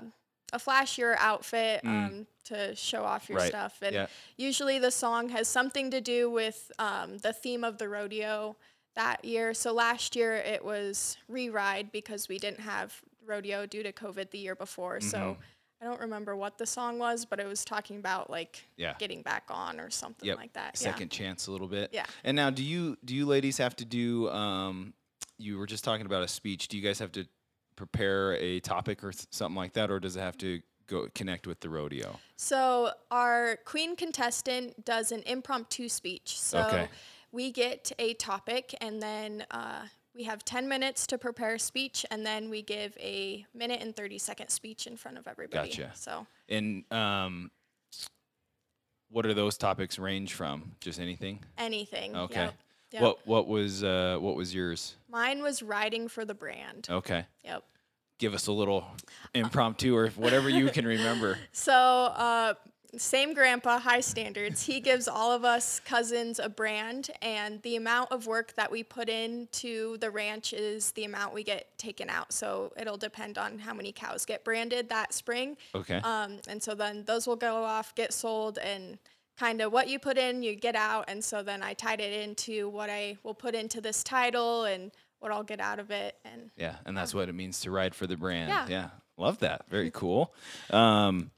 a 0.51 0.59
flashier 0.59 1.15
outfit 1.19 1.81
um, 1.85 2.27
to 2.45 2.75
show 2.75 3.03
off 3.03 3.29
your. 3.29 3.37
Right, 3.39 3.49
stuff, 3.49 3.77
and 3.81 3.93
yeah. 3.93 4.07
usually 4.37 4.79
the 4.79 4.91
song 4.91 5.29
has 5.29 5.47
something 5.47 5.91
to 5.91 6.01
do 6.01 6.29
with 6.29 6.71
um, 6.79 7.17
the 7.19 7.33
theme 7.33 7.63
of 7.63 7.77
the 7.77 7.87
rodeo 7.89 8.55
that 8.95 9.23
year. 9.23 9.53
So 9.53 9.73
last 9.73 10.15
year 10.15 10.35
it 10.35 10.63
was 10.65 11.17
re-ride 11.29 11.91
because 11.91 12.27
we 12.27 12.37
didn't 12.39 12.59
have 12.59 13.01
rodeo 13.25 13.65
due 13.65 13.83
to 13.83 13.91
COVID 13.93 14.31
the 14.31 14.37
year 14.39 14.55
before. 14.55 14.99
So 15.01 15.17
Mm-hmm. 15.17 15.41
I 15.83 15.85
don't 15.85 15.99
remember 16.01 16.35
what 16.35 16.59
the 16.59 16.67
song 16.67 16.99
was, 16.99 17.25
but 17.25 17.39
it 17.39 17.47
was 17.47 17.65
talking 17.65 17.97
about 17.97 18.29
like 18.29 18.61
Yeah. 18.77 18.93
getting 18.99 19.23
back 19.23 19.45
on 19.49 19.79
or 19.79 19.89
something 19.89 20.27
Yep. 20.27 20.37
like 20.37 20.53
that. 20.53 20.77
Second 20.77 21.09
chance 21.09 21.47
a 21.47 21.51
little 21.51 21.67
bit. 21.67 21.89
Yeah. 21.91 22.05
And 22.23 22.35
now, 22.35 22.51
do 22.51 22.63
you 22.63 22.97
do 23.03 23.15
you 23.15 23.25
ladies 23.25 23.57
have 23.57 23.75
to 23.77 23.85
do? 23.85 24.29
Um, 24.29 24.93
you 25.39 25.57
were 25.57 25.65
just 25.65 25.83
talking 25.83 26.05
about 26.05 26.21
a 26.21 26.27
speech. 26.27 26.67
Do 26.67 26.77
you 26.77 26.83
guys 26.83 26.99
have 26.99 27.11
to 27.13 27.25
prepare 27.75 28.33
a 28.35 28.59
topic 28.59 29.03
or 29.03 29.11
something 29.31 29.55
like 29.55 29.73
that, 29.73 29.89
or 29.89 29.99
does 29.99 30.15
it 30.15 30.19
have 30.19 30.37
to 30.37 30.61
go 30.91 31.07
connect 31.15 31.47
with 31.47 31.61
the 31.61 31.69
rodeo? 31.69 32.19
So 32.35 32.91
our 33.09 33.57
queen 33.65 33.95
contestant 33.95 34.83
does 34.85 35.11
an 35.11 35.23
impromptu 35.25 35.89
speech. 35.89 36.39
So 36.39 36.59
Okay. 36.67 36.89
we 37.31 37.51
get 37.51 37.91
a 37.97 38.13
topic 38.15 38.75
and 38.81 39.01
then 39.01 39.45
uh, 39.51 39.87
we 40.13 40.23
have 40.23 40.43
10 40.43 40.67
minutes 40.67 41.07
to 41.07 41.17
prepare 41.17 41.55
a 41.55 41.59
speech 41.59 42.05
and 42.11 42.25
then 42.25 42.49
we 42.49 42.61
give 42.61 42.97
a 42.99 43.45
minute 43.53 43.81
and 43.81 43.95
30 43.95 44.17
second 44.17 44.49
speech 44.49 44.85
in 44.85 44.97
front 44.97 45.17
of 45.17 45.27
everybody. 45.27 45.69
Gotcha. 45.69 45.91
So 45.95 46.27
And 46.49 46.83
um, 46.91 47.49
what 49.09 49.25
are 49.25 49.33
those 49.33 49.57
topics 49.57 49.97
range 49.97 50.33
from? 50.33 50.73
Just 50.81 50.99
anything? 50.99 51.39
anything. 51.57 52.15
Okay. 52.15 52.41
Yep. 52.41 52.53
Yep. 52.91 53.01
What 53.03 53.25
what 53.25 53.47
was 53.47 53.85
uh, 53.85 54.17
what 54.19 54.35
was 54.35 54.53
yours? 54.53 54.95
Mine 55.09 55.41
was 55.41 55.63
riding 55.63 56.09
for 56.09 56.25
the 56.25 56.33
brand. 56.33 56.87
Okay. 56.89 57.25
Yep. 57.45 57.63
Give 58.21 58.35
us 58.35 58.45
a 58.45 58.51
little 58.51 58.85
impromptu 59.33 59.95
or 59.95 60.09
whatever 60.09 60.47
you 60.47 60.69
can 60.69 60.85
remember. 60.85 61.39
So, 61.53 61.73
uh, 61.73 62.53
same 62.95 63.33
grandpa, 63.33 63.79
high 63.79 63.99
standards. 64.01 64.63
He 64.63 64.79
gives 64.79 65.07
all 65.07 65.31
of 65.31 65.43
us 65.43 65.79
cousins 65.79 66.37
a 66.37 66.49
brand, 66.49 67.09
and 67.23 67.61
the 67.63 67.77
amount 67.77 68.11
of 68.11 68.27
work 68.27 68.53
that 68.55 68.71
we 68.71 68.83
put 68.83 69.09
into 69.09 69.97
the 69.97 70.11
ranch 70.11 70.53
is 70.53 70.91
the 70.91 71.05
amount 71.05 71.33
we 71.33 71.43
get 71.43 71.75
taken 71.79 72.11
out. 72.11 72.31
So, 72.31 72.71
it'll 72.77 72.97
depend 72.97 73.39
on 73.39 73.57
how 73.57 73.73
many 73.73 73.91
cows 73.91 74.23
get 74.23 74.45
branded 74.45 74.87
that 74.89 75.13
spring. 75.13 75.57
Okay. 75.73 75.97
Um, 75.97 76.37
and 76.47 76.61
so 76.61 76.75
then 76.75 77.03
those 77.05 77.25
will 77.25 77.35
go 77.35 77.63
off, 77.63 77.95
get 77.95 78.13
sold, 78.13 78.59
and 78.59 78.99
kind 79.41 79.61
of 79.61 79.71
what 79.71 79.89
you 79.89 79.97
put 79.97 80.19
in, 80.19 80.43
you 80.43 80.53
get 80.53 80.75
out. 80.75 81.05
And 81.07 81.23
so 81.23 81.41
then 81.41 81.63
I 81.63 81.73
tied 81.73 81.99
it 81.99 82.13
into 82.21 82.69
what 82.69 82.91
I 82.91 83.17
will 83.23 83.33
put 83.33 83.55
into 83.55 83.81
this 83.81 84.03
title 84.03 84.65
and 84.65 84.91
what 85.21 85.31
I'll 85.31 85.43
get 85.43 85.59
out 85.61 85.79
of 85.79 85.91
it. 85.91 86.15
And 86.25 86.51
Yeah, 86.57 86.75
and 86.85 86.97
that's 86.97 87.13
what 87.13 87.29
it 87.29 87.33
means 87.33 87.61
to 87.61 87.71
ride 87.71 87.95
for 87.95 88.07
the 88.07 88.17
brand. 88.17 88.49
Yeah. 88.49 88.65
Yeah, 88.67 88.89
love 89.17 89.39
that. 89.39 89.65
Very 89.69 89.91
cool. 89.91 90.33
Um, 90.69 91.31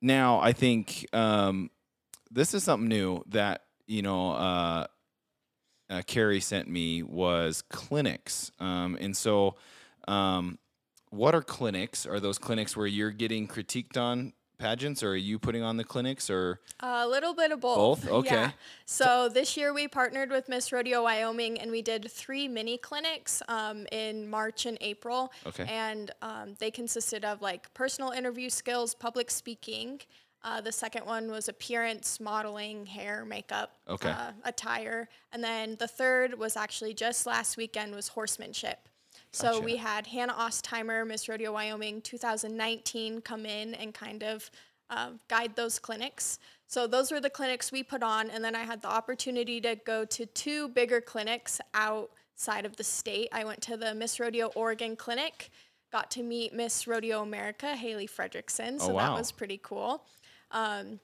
now, 0.00 0.40
I 0.40 0.52
think 0.52 1.06
um, 1.12 1.70
this 2.30 2.54
is 2.54 2.64
something 2.64 2.88
new 2.88 3.22
that 3.28 3.64
you 3.86 4.02
know. 4.02 4.32
Uh, 4.32 4.86
uh, 5.90 6.02
Carrie 6.06 6.40
sent 6.40 6.68
me 6.68 7.02
was 7.02 7.62
clinics, 7.62 8.52
um, 8.60 8.96
and 9.00 9.16
so 9.16 9.56
um, 10.06 10.56
what 11.10 11.34
are 11.34 11.42
clinics? 11.42 12.06
Are 12.06 12.20
those 12.20 12.38
clinics 12.38 12.76
where 12.76 12.86
you're 12.86 13.10
getting 13.10 13.48
critiqued 13.48 13.96
on 13.96 14.32
pageants, 14.60 15.02
or 15.02 15.12
are 15.12 15.16
you 15.16 15.38
putting 15.38 15.62
on 15.62 15.76
the 15.76 15.84
clinics, 15.84 16.30
or 16.30 16.60
A 16.80 17.08
little 17.08 17.34
bit 17.34 17.50
of 17.50 17.60
both. 17.60 18.04
Both? 18.04 18.08
Okay. 18.08 18.34
Yeah. 18.34 18.50
So 18.84 19.28
this 19.28 19.56
year 19.56 19.72
we 19.72 19.88
partnered 19.88 20.30
with 20.30 20.48
Miss 20.48 20.70
Rodeo 20.70 21.02
Wyoming 21.02 21.58
and 21.58 21.70
we 21.70 21.82
did 21.82 22.10
three 22.10 22.46
mini 22.46 22.76
clinics 22.78 23.42
um, 23.48 23.86
in 23.90 24.28
March 24.28 24.66
and 24.66 24.76
April. 24.80 25.32
Okay. 25.46 25.66
And 25.68 26.10
um, 26.22 26.54
they 26.58 26.70
consisted 26.70 27.24
of 27.24 27.40
like 27.42 27.72
personal 27.74 28.10
interview 28.10 28.50
skills, 28.50 28.94
public 28.94 29.30
speaking. 29.30 30.00
Uh, 30.42 30.60
the 30.60 30.72
second 30.72 31.04
one 31.04 31.30
was 31.30 31.48
appearance, 31.48 32.18
modeling, 32.20 32.86
hair, 32.86 33.24
makeup, 33.26 33.72
Okay. 33.88 34.08
uh, 34.10 34.32
attire, 34.44 35.06
and 35.32 35.44
then 35.44 35.76
the 35.78 35.86
third 35.86 36.38
was 36.38 36.56
actually 36.56 36.94
just 36.94 37.26
last 37.26 37.58
weekend 37.58 37.94
was 37.94 38.08
horsemanship. 38.08 38.88
So 39.32 39.52
Gotcha. 39.52 39.64
we 39.64 39.76
had 39.76 40.06
Hannah 40.08 40.32
Ostheimer, 40.34 41.06
Miss 41.06 41.28
Rodeo 41.28 41.52
Wyoming 41.52 42.00
2019, 42.02 43.20
come 43.20 43.46
in 43.46 43.74
and 43.74 43.94
kind 43.94 44.22
of 44.24 44.50
uh, 44.90 45.10
guide 45.28 45.54
those 45.54 45.78
clinics. 45.78 46.38
So 46.66 46.86
those 46.86 47.12
were 47.12 47.20
the 47.20 47.30
clinics 47.30 47.70
we 47.70 47.82
put 47.82 48.02
on, 48.02 48.28
and 48.30 48.42
then 48.44 48.56
I 48.56 48.64
had 48.64 48.82
the 48.82 48.88
opportunity 48.88 49.60
to 49.60 49.76
go 49.76 50.04
to 50.06 50.26
two 50.26 50.68
bigger 50.68 51.00
clinics 51.00 51.60
outside 51.74 52.66
of 52.66 52.76
the 52.76 52.84
state. 52.84 53.28
I 53.32 53.44
went 53.44 53.60
to 53.62 53.76
the 53.76 53.94
Miss 53.94 54.18
Rodeo 54.18 54.48
Oregon 54.56 54.96
clinic, 54.96 55.50
got 55.92 56.10
to 56.12 56.22
meet 56.24 56.52
Miss 56.52 56.86
Rodeo 56.88 57.22
America, 57.22 57.76
Haley 57.76 58.08
Fredrickson. 58.08 58.80
So 58.80 58.90
Oh, 58.90 58.94
wow. 58.94 59.12
that 59.12 59.18
was 59.18 59.30
pretty 59.32 59.60
cool. 59.62 60.04
Um, 60.50 60.98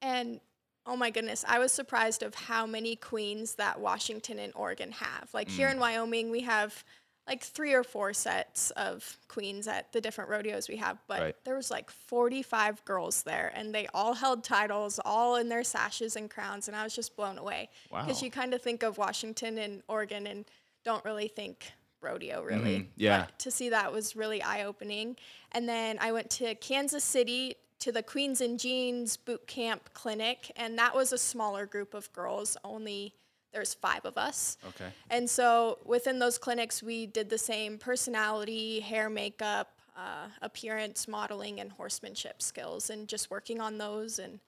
and 0.00 0.40
oh 0.86 0.96
my 0.96 1.10
goodness, 1.10 1.44
I 1.46 1.58
was 1.58 1.70
surprised 1.72 2.22
of 2.22 2.34
how 2.34 2.66
many 2.66 2.94
queens 2.96 3.56
that 3.56 3.78
Washington 3.80 4.38
and 4.38 4.52
Oregon 4.56 4.92
have. 4.92 5.28
Like 5.34 5.48
here 5.48 5.68
Mm. 5.68 5.72
in 5.72 5.80
Wyoming, 5.80 6.30
we 6.30 6.40
have 6.42 6.84
like 7.28 7.42
three 7.44 7.74
or 7.74 7.84
four 7.84 8.12
sets 8.14 8.70
of 8.70 9.18
queens 9.28 9.68
at 9.68 9.92
the 9.92 10.00
different 10.00 10.30
rodeos 10.30 10.68
we 10.68 10.76
have, 10.76 10.98
but 11.06 11.20
Right. 11.20 11.36
there 11.44 11.54
was 11.56 11.70
like 11.70 11.90
45 11.90 12.82
girls 12.86 13.22
there 13.22 13.52
and 13.54 13.74
they 13.74 13.86
all 13.92 14.14
held 14.14 14.42
titles, 14.42 14.98
all 15.04 15.36
in 15.36 15.48
their 15.50 15.62
sashes 15.62 16.16
and 16.16 16.30
crowns, 16.30 16.68
and 16.68 16.76
I 16.76 16.82
was 16.84 16.94
just 16.94 17.14
blown 17.16 17.36
away. 17.38 17.68
Because 17.90 18.22
Wow. 18.22 18.24
you 18.24 18.30
kind 18.30 18.54
of 18.54 18.62
think 18.62 18.82
of 18.82 18.96
Washington 18.98 19.58
and 19.58 19.82
Oregon 19.88 20.26
and 20.26 20.46
don't 20.84 21.04
really 21.04 21.28
think 21.28 21.70
rodeo 22.00 22.42
really. 22.42 22.78
Mhm, 22.80 22.88
yeah. 22.96 23.26
But 23.26 23.38
to 23.40 23.50
see 23.50 23.68
that 23.68 23.92
was 23.92 24.16
really 24.16 24.42
eye 24.42 24.62
opening. 24.64 25.16
And 25.52 25.68
then 25.68 25.98
I 26.00 26.12
went 26.12 26.30
to 26.30 26.54
Kansas 26.54 27.04
City 27.04 27.56
to 27.80 27.92
the 27.92 28.02
Queens 28.02 28.40
and 28.40 28.58
Jeans 28.58 29.16
boot 29.16 29.46
camp 29.46 29.90
clinic, 29.92 30.50
and 30.56 30.78
that 30.78 30.94
was 30.94 31.12
a 31.12 31.18
smaller 31.18 31.66
group 31.66 31.92
of 31.94 32.10
girls. 32.12 32.56
Only 32.64 33.14
there's 33.52 33.74
five 33.74 34.04
of 34.04 34.16
us. 34.18 34.56
okay? 34.68 34.90
And 35.10 35.28
so 35.28 35.78
within 35.84 36.18
those 36.18 36.38
clinics, 36.38 36.82
we 36.82 37.06
did 37.06 37.30
the 37.30 37.38
same 37.38 37.78
personality, 37.78 38.80
hair, 38.80 39.08
makeup, 39.08 39.68
uh, 39.96 40.28
appearance, 40.42 41.08
modeling, 41.08 41.60
and 41.60 41.72
horsemanship 41.72 42.40
skills, 42.42 42.90
and 42.90 43.08
just 43.08 43.30
working 43.30 43.60
on 43.60 43.78
those. 43.78 44.18
And 44.18 44.40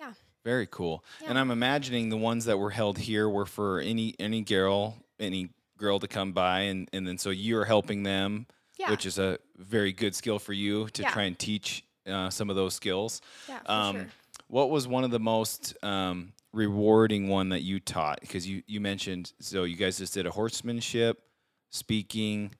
yeah, 0.00 0.14
Very 0.44 0.66
cool. 0.66 1.04
And 1.26 1.38
I'm 1.38 1.50
imagining 1.50 2.08
the 2.08 2.16
ones 2.16 2.44
that 2.46 2.58
were 2.58 2.70
held 2.70 2.98
here 2.98 3.28
were 3.28 3.46
for 3.46 3.78
any 3.80 4.14
any 4.18 4.42
girl, 4.42 4.96
any 5.18 5.50
girl 5.76 5.98
to 6.00 6.08
come 6.08 6.32
by, 6.32 6.60
and 6.62 6.88
and 6.92 7.06
then 7.06 7.18
so 7.18 7.30
you're 7.30 7.64
helping 7.66 8.02
them, 8.02 8.46
yeah, 8.78 8.90
which 8.90 9.06
is 9.06 9.18
a 9.18 9.38
very 9.56 9.92
good 9.92 10.14
skill 10.14 10.38
for 10.38 10.52
you 10.54 10.88
to 10.90 11.02
Yeah. 11.02 11.10
try 11.10 11.24
and 11.24 11.38
teach 11.38 11.84
uh, 12.06 12.30
some 12.30 12.48
of 12.50 12.56
those 12.56 12.74
skills. 12.74 13.20
yeah, 13.48 13.58
for 13.60 13.70
Um, 13.70 13.96
sure. 13.96 14.06
What 14.48 14.70
was 14.70 14.88
one 14.88 15.04
of 15.04 15.10
the 15.12 15.20
most 15.20 15.76
um, 15.84 16.32
rewarding 16.52 17.28
one 17.28 17.50
that 17.50 17.62
you 17.62 17.80
taught? 17.80 18.20
Because 18.20 18.46
you 18.46 18.62
you 18.66 18.80
mentioned 18.80 19.32
so 19.40 19.64
you 19.64 19.76
guys 19.76 19.98
just 19.98 20.14
did 20.14 20.26
a 20.26 20.30
horsemanship, 20.30 21.22
speaking, 21.70 22.52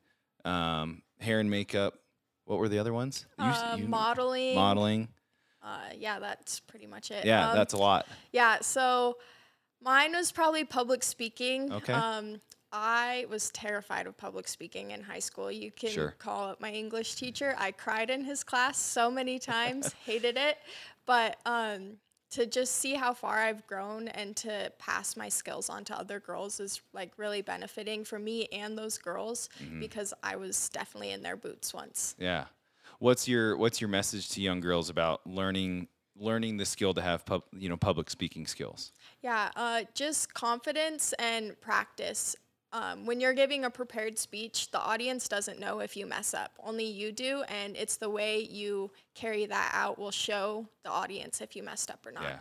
um, 0.45 1.03
hair 1.21 1.41
and 1.41 1.51
makeup. 1.51 1.95
What 2.45 2.59
were 2.59 2.69
the 2.69 2.79
other 2.79 2.93
ones? 2.93 3.27
You 3.39 3.45
Uh, 3.45 3.77
you- 3.79 3.87
modeling. 3.89 4.55
modeling. 4.55 5.09
Uh, 5.63 5.91
yeah, 5.97 6.19
that's 6.19 6.59
pretty 6.61 6.87
much 6.87 7.11
it. 7.11 7.25
Yeah, 7.25 7.51
Um, 7.51 7.57
that's 7.57 7.75
a 7.75 7.77
lot. 7.77 8.07
Yeah, 8.33 8.61
so 8.61 9.19
mine 9.83 10.13
was 10.13 10.33
probably 10.33 10.65
public 10.65 11.03
speaking. 11.03 11.71
Okay. 11.73 11.93
Um, 11.93 12.41
I 12.73 13.27
was 13.29 13.51
terrified 13.51 14.07
of 14.07 14.17
public 14.17 14.49
speaking 14.49 14.93
in 14.93 15.03
high 15.03 15.19
school. 15.19 15.51
You 15.53 15.71
can 15.71 15.91
Sure. 15.91 16.13
call 16.13 16.49
up 16.49 16.61
my 16.61 16.73
English 16.73 17.17
teacher. 17.17 17.55
I 17.59 17.73
cried 17.73 18.09
in 18.11 18.25
his 18.25 18.43
class 18.43 18.79
so 18.79 19.11
many 19.11 19.39
times, 19.39 19.93
hated 20.07 20.37
it. 20.39 20.57
But 21.05 21.39
um, 21.45 21.99
to 22.31 22.47
just 22.47 22.77
see 22.77 22.95
how 22.95 23.13
far 23.13 23.39
I've 23.39 23.67
grown 23.67 24.09
and 24.09 24.37
to 24.37 24.73
pass 24.79 25.17
my 25.17 25.29
skills 25.29 25.69
on 25.69 25.85
to 25.85 25.99
other 25.99 26.21
girls 26.21 26.61
is 26.61 26.81
like 26.93 27.13
really 27.17 27.43
benefiting 27.43 28.05
for 28.05 28.19
me 28.19 28.47
and 28.53 28.79
those 28.79 28.99
girls 28.99 29.49
Mm-hmm. 29.63 29.81
because 29.81 30.15
I 30.23 30.37
was 30.37 30.69
definitely 30.69 31.11
in 31.11 31.23
their 31.23 31.37
boots 31.37 31.75
once. 31.75 32.15
Yeah. 32.19 32.45
What's 32.99 33.27
your 33.27 33.57
What's 33.57 33.81
your 33.81 33.89
message 33.89 34.29
to 34.31 34.41
young 34.43 34.61
girls 34.61 34.91
about 34.91 35.27
learning 35.27 35.89
learning 36.17 36.59
the 36.59 36.67
skill 36.67 36.93
to 36.95 37.01
have 37.01 37.25
pub, 37.25 37.43
you 37.57 37.69
know 37.69 37.77
public 37.77 38.11
speaking 38.11 38.47
skills? 38.47 38.93
Yeah, 39.23 39.51
uh, 39.57 39.85
just 39.95 40.35
confidence 40.35 41.15
and 41.19 41.59
practice. 41.61 42.37
Um, 42.73 43.05
when 43.05 43.21
you're 43.21 43.35
giving 43.35 43.65
a 43.65 43.71
prepared 43.71 44.19
speech, 44.19 44.71
the 44.71 44.81
audience 44.81 45.29
doesn't 45.29 45.59
know 45.59 45.81
if 45.81 45.97
you 45.97 46.07
mess 46.07 46.35
up. 46.35 46.53
Only 46.63 46.85
you 46.85 47.11
do, 47.11 47.43
and 47.49 47.77
it's 47.77 47.97
the 47.97 48.09
way 48.09 48.41
you 48.41 48.91
carry 49.15 49.47
that 49.47 49.73
out 49.75 49.99
will 49.99 50.13
show 50.13 50.67
the 50.85 50.91
audience 50.91 51.41
if 51.41 51.57
you 51.57 51.63
messed 51.65 51.91
up 51.91 52.07
or 52.07 52.13
not. 52.13 52.23
Yeah. 52.23 52.39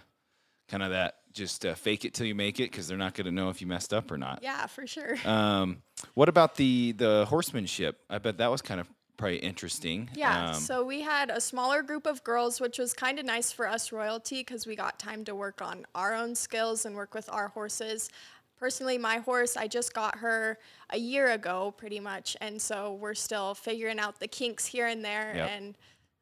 Kind 0.67 0.83
of 0.83 0.91
that 0.91 1.15
just 1.33 1.65
uh, 1.65 1.73
fake 1.73 2.05
it 2.05 2.13
till 2.13 2.27
you 2.27 2.35
make 2.35 2.59
it 2.59 2.71
because 2.71 2.87
they're 2.87 2.97
not 2.97 3.15
going 3.15 3.25
to 3.25 3.31
know 3.31 3.49
if 3.49 3.59
you 3.59 3.65
messed 3.65 3.91
up 3.93 4.11
or 4.11 4.17
not. 4.17 4.39
Yeah, 4.43 4.67
for 4.67 4.85
sure. 4.85 5.17
Um, 5.25 5.81
what 6.13 6.29
about 6.29 6.55
the 6.55 6.91
the 6.93 7.25
horsemanship? 7.27 7.99
I 8.09 8.19
bet 8.19 8.37
that 8.37 8.51
was 8.51 8.61
kind 8.61 8.79
of 8.79 8.87
probably 9.17 9.37
interesting. 9.37 10.09
Yeah, 10.15 10.51
Um, 10.51 10.55
so 10.55 10.83
we 10.85 11.01
had 11.01 11.29
a 11.29 11.41
smaller 11.41 11.83
group 11.83 12.05
of 12.05 12.23
girls, 12.23 12.61
which 12.61 12.79
was 12.79 12.93
kind 12.93 13.19
of 13.19 13.25
nice 13.25 13.51
for 13.51 13.67
us 13.67 13.91
royalty 13.91 14.39
because 14.39 14.65
we 14.65 14.75
got 14.77 14.97
time 14.97 15.25
to 15.25 15.35
work 15.35 15.61
on 15.61 15.85
our 15.93 16.15
own 16.15 16.35
skills 16.35 16.85
and 16.85 16.95
work 16.95 17.13
with 17.13 17.29
our 17.29 17.49
horses. 17.49 18.09
Personally, 18.59 18.97
my 18.97 19.17
horse, 19.19 19.55
I 19.55 19.67
just 19.67 19.93
got 19.93 20.17
her 20.17 20.57
a 20.89 20.97
year 20.97 21.31
ago, 21.31 21.73
pretty 21.77 21.99
much, 21.99 22.35
and 22.41 22.61
so 22.61 22.95
we're 22.95 23.13
still 23.13 23.55
figuring 23.55 23.99
out 23.99 24.19
the 24.19 24.27
kinks 24.27 24.65
here 24.65 24.87
and 24.87 25.03
there. 25.03 25.33
Yep. 25.33 25.49
And 25.49 25.77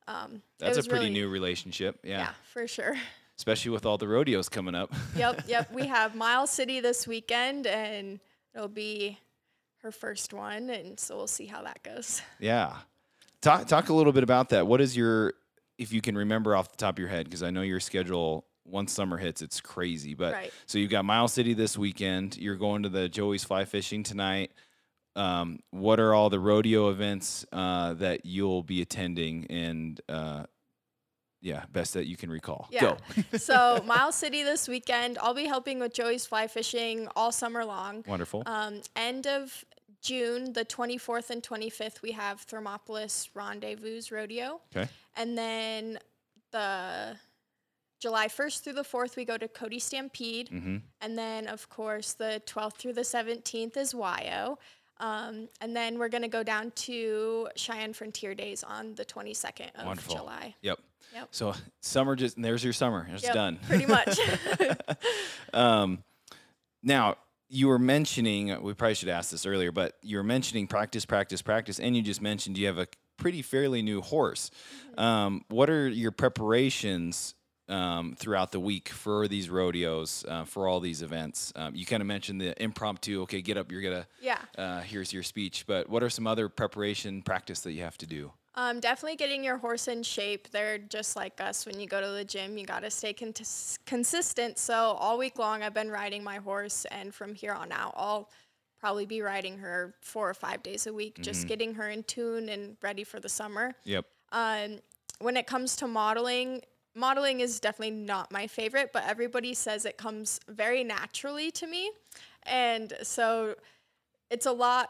um, 0.07 0.41
that's 0.59 0.77
a 0.77 0.83
pretty 0.83 1.05
really- 1.05 1.09
new 1.13 1.29
relationship. 1.29 1.99
Yeah. 2.03 2.19
Yeah, 2.19 2.29
for 2.53 2.67
sure. 2.67 2.95
Especially 3.37 3.71
with 3.71 3.85
all 3.85 3.97
the 3.97 4.07
rodeos 4.07 4.49
coming 4.49 4.75
up. 4.75 4.93
yep, 5.15 5.43
yep. 5.47 5.71
We 5.73 5.87
have 5.87 6.15
Miles 6.15 6.51
City 6.51 6.79
this 6.79 7.07
weekend, 7.07 7.65
and 7.67 8.19
it'll 8.53 8.67
be 8.67 9.17
her 9.81 9.91
first 9.91 10.33
one, 10.33 10.69
and 10.69 10.99
so 10.99 11.15
we'll 11.17 11.27
see 11.27 11.45
how 11.45 11.63
that 11.63 11.81
goes. 11.83 12.21
yeah. 12.39 12.73
Talk 13.39 13.67
talk 13.67 13.89
a 13.89 13.93
little 13.93 14.11
bit 14.13 14.23
about 14.23 14.49
that. 14.49 14.65
What 14.65 14.81
is 14.81 14.97
your 14.97 15.33
if 15.77 15.93
you 15.93 16.01
can 16.01 16.17
remember 16.17 16.55
off 16.55 16.71
the 16.71 16.77
top 16.77 16.95
of 16.95 16.99
your 16.99 17.07
head 17.07 17.25
because 17.25 17.43
I 17.43 17.51
know 17.51 17.61
your 17.61 17.79
schedule 17.79 18.45
once 18.67 18.91
summer 18.91 19.17
hits 19.17 19.41
it's 19.41 19.61
crazy. 19.61 20.13
But 20.13 20.33
Right. 20.33 20.53
so 20.65 20.77
you've 20.77 20.91
got 20.91 21.05
Miles 21.05 21.33
City 21.33 21.53
this 21.53 21.77
weekend. 21.77 22.37
You're 22.37 22.55
going 22.55 22.83
to 22.83 22.89
the 22.89 23.09
Joey's 23.09 23.43
Fly 23.43 23.65
Fishing 23.65 24.03
tonight. 24.03 24.51
Um, 25.15 25.59
what 25.71 25.99
are 25.99 26.13
all 26.13 26.29
the 26.29 26.39
rodeo 26.39 26.89
events 26.89 27.45
uh, 27.51 27.95
that 27.95 28.25
you'll 28.25 28.61
be 28.61 28.81
attending 28.81 29.47
and 29.49 29.99
uh, 30.07 30.43
yeah, 31.41 31.65
best 31.71 31.93
that 31.93 32.07
you 32.07 32.17
can 32.17 32.29
recall. 32.29 32.67
Yeah. 32.71 32.97
Go. 33.31 33.37
so 33.37 33.81
Miles 33.85 34.15
City 34.15 34.43
this 34.43 34.67
weekend. 34.67 35.17
I'll 35.19 35.33
be 35.33 35.45
helping 35.45 35.79
with 35.79 35.93
Joey's 35.93 36.25
fly 36.25 36.47
fishing 36.47 37.07
all 37.15 37.31
summer 37.31 37.63
long. 37.65 38.03
Wonderful. 38.07 38.43
Um, 38.45 38.81
end 38.95 39.27
of 39.27 39.65
June, 40.01 40.53
the 40.53 40.65
24th 40.65 41.29
and 41.29 41.41
25th, 41.41 42.01
we 42.01 42.11
have 42.11 42.45
Thermopolis 42.45 43.29
Rendezvous 43.33 44.01
Rodeo. 44.11 44.61
Okay. 44.75 44.89
And 45.15 45.37
then 45.37 45.99
the 46.51 47.17
July 47.99 48.27
1st 48.27 48.61
through 48.61 48.73
the 48.73 48.83
4th, 48.83 49.15
we 49.15 49.25
go 49.25 49.37
to 49.37 49.47
Cody 49.47 49.79
Stampede. 49.79 50.49
mm-hmm. 50.49 50.77
And 51.01 51.17
then, 51.17 51.47
of 51.47 51.69
course, 51.69 52.13
the 52.13 52.41
12th 52.45 52.75
through 52.75 52.93
the 52.93 53.01
17th 53.01 53.75
is 53.77 53.93
WYO. 53.93 54.57
Um, 54.99 55.49
and 55.61 55.75
then 55.75 55.99
we're 55.99 56.09
going 56.09 56.23
to 56.23 56.27
go 56.27 56.43
down 56.43 56.71
to 56.71 57.49
Cheyenne 57.55 57.93
Frontier 57.93 58.33
Days 58.33 58.63
on 58.63 58.95
the 58.95 59.05
22nd 59.05 59.75
of 59.75 59.85
Wonderful. 59.85 60.15
July. 60.15 60.55
Yep. 60.61 60.79
Yep. 61.13 61.27
So 61.31 61.53
summer 61.81 62.15
just 62.15 62.41
there's 62.41 62.63
your 62.63 62.73
summer. 62.73 63.07
It's 63.13 63.23
Yep, 63.23 63.33
done. 63.33 63.59
Pretty 63.67 63.85
much. 63.85 64.19
um, 65.53 66.03
now 66.83 67.15
you 67.49 67.67
were 67.67 67.79
mentioning 67.79 68.61
we 68.61 68.73
probably 68.73 68.95
should 68.95 69.09
ask 69.09 69.31
this 69.31 69.45
earlier, 69.45 69.71
but 69.71 69.93
you 70.01 70.17
were 70.17 70.23
mentioning 70.23 70.67
practice, 70.67 71.05
practice, 71.05 71.41
practice, 71.41 71.79
and 71.79 71.95
you 71.95 72.01
just 72.01 72.21
mentioned 72.21 72.57
you 72.57 72.67
have 72.67 72.77
a 72.77 72.87
pretty 73.17 73.41
fairly 73.41 73.81
new 73.81 74.01
horse. 74.01 74.51
Mm-hmm. 74.91 74.99
Um, 74.99 75.45
what 75.47 75.69
are 75.69 75.87
your 75.87 76.11
preparations 76.11 77.35
um, 77.69 78.15
throughout 78.17 78.51
the 78.51 78.59
week 78.59 78.89
for 78.89 79.27
these 79.27 79.49
rodeos, 79.49 80.25
uh, 80.27 80.45
for 80.45 80.67
all 80.67 80.79
these 80.79 81.01
events? 81.01 81.51
Um, 81.55 81.75
you 81.75 81.85
kind 81.85 82.01
of 82.01 82.07
mentioned 82.07 82.41
the 82.41 82.61
impromptu. 82.61 83.21
Okay, 83.23 83.41
get 83.41 83.57
up, 83.57 83.71
you're 83.71 83.81
gonna. 83.81 84.07
yeah. 84.21 84.39
Uh, 84.57 84.81
here's 84.81 85.11
your 85.13 85.23
speech. 85.23 85.65
But 85.67 85.89
what 85.89 86.03
are 86.03 86.09
some 86.09 86.27
other 86.27 86.49
preparation 86.49 87.21
practice 87.21 87.61
that 87.61 87.73
you 87.73 87.83
have 87.83 87.97
to 87.99 88.05
do? 88.05 88.31
Um, 88.55 88.79
definitely 88.79 89.17
getting 89.17 89.43
your 89.43 89.57
horse 89.57 89.87
in 89.87 90.01
shape. 90.01 90.49
They're 90.49 90.79
just 90.79 91.15
like 91.15 91.39
us. 91.39 91.67
When 91.67 91.79
you 91.79 91.85
go 91.85 92.01
to 92.01 92.07
the 92.07 92.25
gym, 92.25 92.57
you 92.57 92.65
got 92.65 92.79
to 92.81 92.89
stay 92.89 93.13
con- 93.13 93.33
consistent. 93.85 94.57
So 94.57 94.73
all 94.73 95.19
week 95.19 95.37
long, 95.37 95.61
I've 95.61 95.75
been 95.75 95.91
riding 95.91 96.23
my 96.23 96.37
horse, 96.37 96.85
and 96.89 97.13
from 97.13 97.35
here 97.35 97.53
on 97.53 97.71
out, 97.71 97.93
I'll 97.95 98.31
probably 98.79 99.05
be 99.05 99.21
riding 99.21 99.59
her 99.59 99.93
four 100.01 100.27
or 100.29 100.33
five 100.33 100.63
days 100.63 100.87
a 100.87 100.93
week, 100.93 101.19
just 101.21 101.47
getting 101.47 101.75
her 101.75 101.89
in 101.89 102.03
tune 102.03 102.49
and 102.49 102.77
ready 102.81 103.03
for 103.03 103.19
the 103.19 103.29
summer. 103.29 103.73
Yep. 103.83 104.05
Um, 104.31 104.79
when 105.19 105.37
it 105.37 105.45
comes 105.47 105.75
to 105.77 105.87
modeling, 105.87 106.61
modeling 106.97 107.39
is 107.39 107.59
definitely 107.59 107.95
not 107.95 108.31
my 108.31 108.47
favorite, 108.47 108.91
but 108.91 109.03
everybody 109.07 109.53
says 109.53 109.85
it 109.85 109.97
comes 109.97 110.39
very 110.49 110.83
naturally 110.83 111.51
to 111.51 111.67
me. 111.67 111.91
And 112.43 112.93
so 113.03 113.55
it's 114.29 114.45
a 114.45 114.51
lot 114.51 114.89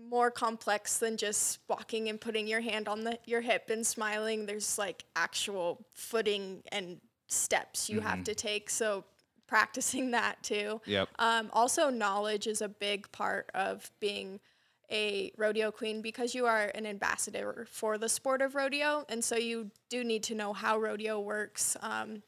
more 0.00 0.30
complex 0.30 0.98
than 0.98 1.16
just 1.16 1.58
walking 1.68 2.08
and 2.08 2.20
putting 2.20 2.46
your 2.46 2.60
hand 2.60 2.88
on 2.88 3.04
the, 3.04 3.18
your 3.24 3.40
hip 3.40 3.70
and 3.70 3.86
smiling. 3.86 4.46
There's 4.46 4.78
like 4.78 5.04
actual 5.16 5.84
footing 5.92 6.62
and 6.70 7.00
steps 7.26 7.90
you 7.90 8.00
have 8.00 8.24
to 8.24 8.34
take. 8.34 8.70
So 8.70 9.04
practicing 9.46 10.10
that 10.12 10.42
too. 10.42 10.80
Yep. 10.86 11.08
Um, 11.18 11.50
also, 11.52 11.90
knowledge 11.90 12.46
is 12.46 12.62
a 12.62 12.68
big 12.68 13.10
part 13.10 13.50
of 13.54 13.90
being 14.00 14.40
a 14.90 15.32
rodeo 15.36 15.70
queen 15.70 16.00
because 16.00 16.34
you 16.34 16.46
are 16.46 16.70
an 16.74 16.86
ambassador 16.86 17.66
for 17.70 17.98
the 17.98 18.08
sport 18.08 18.40
of 18.42 18.54
rodeo. 18.54 19.04
And 19.08 19.22
so 19.22 19.36
you 19.36 19.70
do 19.90 20.02
need 20.04 20.22
to 20.24 20.34
know 20.34 20.52
how 20.52 20.78
rodeo 20.78 21.20
works. 21.20 21.76
Um, 21.82 22.22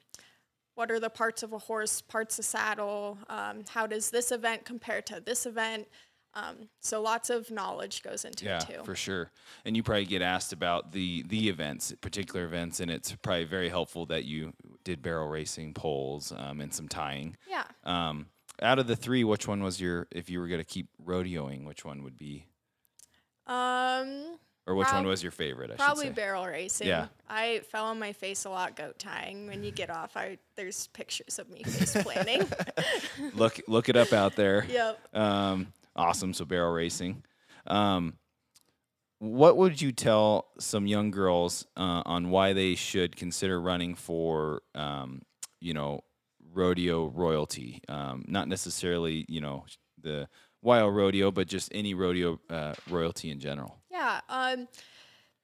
what 0.75 0.91
are 0.91 1.01
the 1.01 1.11
parts 1.11 1.43
of 1.43 1.53
a 1.53 1.59
horse, 1.59 2.01
parts 2.01 2.39
of 2.39 2.45
saddle? 2.45 3.19
Um, 3.29 3.65
how 3.69 3.87
does 3.87 4.11
this 4.11 4.31
event 4.33 4.65
compare 4.65 5.03
to 5.03 5.21
this 5.21 5.47
event? 5.47 5.89
Um, 6.35 6.69
so 6.81 7.03
lots 7.03 7.29
of 7.29 7.51
knowledge 7.51 8.03
goes 8.05 8.25
into 8.25 8.45
Yeah, 8.45 8.59
it 8.59 8.67
too. 8.69 8.85
for 8.85 8.95
sure. 8.95 9.33
And 9.65 9.77
you 9.77 9.83
probably 9.83 10.05
get 10.05 10.23
asked 10.23 10.53
about 10.53 10.93
the 10.93 11.25
the 11.29 11.49
events, 11.49 11.93
particular 12.01 12.45
events, 12.45 12.79
and 12.79 12.89
it's 12.89 13.13
probably 13.17 13.45
very 13.45 13.69
helpful 13.69 14.07
that 14.07 14.25
you 14.27 14.53
did 14.85 15.03
barrel 15.03 15.29
racing, 15.29 15.75
poles, 15.75 16.33
um, 16.37 16.61
and 16.61 16.73
some 16.73 16.87
tying. 16.89 17.37
yeah. 17.49 17.65
Um, 17.85 18.27
out 18.63 18.79
of 18.79 18.87
the 18.87 18.97
three, 18.97 19.25
which 19.25 19.47
one 19.49 19.63
was 19.63 19.81
your? 19.81 20.07
If 20.11 20.31
you 20.31 20.41
were 20.41 20.49
going 20.49 20.61
to 20.61 20.65
keep 20.65 20.89
rodeoing, 21.05 21.65
which 21.65 21.85
one 21.85 22.03
would 22.03 22.17
be, 22.17 22.47
Um, 23.47 24.39
or 24.67 24.75
which 24.75 24.93
one 24.93 25.07
was 25.07 25.23
your 25.23 25.33
favorite? 25.33 25.71
I 25.73 25.75
Probably 25.77 26.07
should 26.07 26.15
say. 26.17 26.23
barrel 26.23 26.47
racing. 26.47 26.87
Yeah. 26.87 27.07
I 27.29 27.61
fell 27.71 27.87
on 27.87 27.99
my 27.99 28.13
face 28.13 28.45
a 28.45 28.51
lot 28.51 28.77
goat 28.77 28.99
tying. 28.99 29.47
When 29.47 29.65
you 29.65 29.73
get 29.73 29.91
off, 29.91 30.17
I 30.17 30.39
there's 30.57 30.87
pictures 30.89 31.39
of 31.39 31.49
me 31.51 31.63
face 31.65 31.97
planting. 32.03 32.47
look 33.35 33.61
look 33.67 33.89
it 33.89 33.97
up 33.97 34.13
out 34.13 34.37
there. 34.37 34.65
yep. 34.71 34.99
Um, 35.15 35.73
awesome. 35.97 36.33
So 36.35 36.45
barrel 36.45 36.73
racing. 36.73 37.25
Um, 37.67 38.15
what 39.19 39.57
would 39.57 39.83
you 39.83 39.93
tell 39.93 40.47
some 40.59 40.87
young 40.87 41.11
girls 41.11 41.67
uh, 41.77 42.03
on 42.07 42.31
why 42.31 42.53
they 42.55 42.75
should 42.75 43.17
consider 43.17 43.61
running 43.61 43.95
for, 43.95 44.63
um, 44.75 45.21
you 45.61 45.75
know, 45.75 46.01
rodeo 46.53 47.09
royalty? 47.09 47.81
Um, 47.89 48.25
not 48.29 48.49
necessarily, 48.49 49.25
you 49.29 49.41
know, 49.41 49.65
the 50.01 50.29
wild 50.63 50.95
rodeo, 50.95 51.31
but 51.31 51.47
just 51.47 51.71
any 51.75 51.95
rodeo 51.95 52.39
uh, 52.49 52.75
royalty 52.89 53.31
in 53.31 53.41
general. 53.41 53.79
Yeah. 53.91 54.21
Um, 54.29 54.69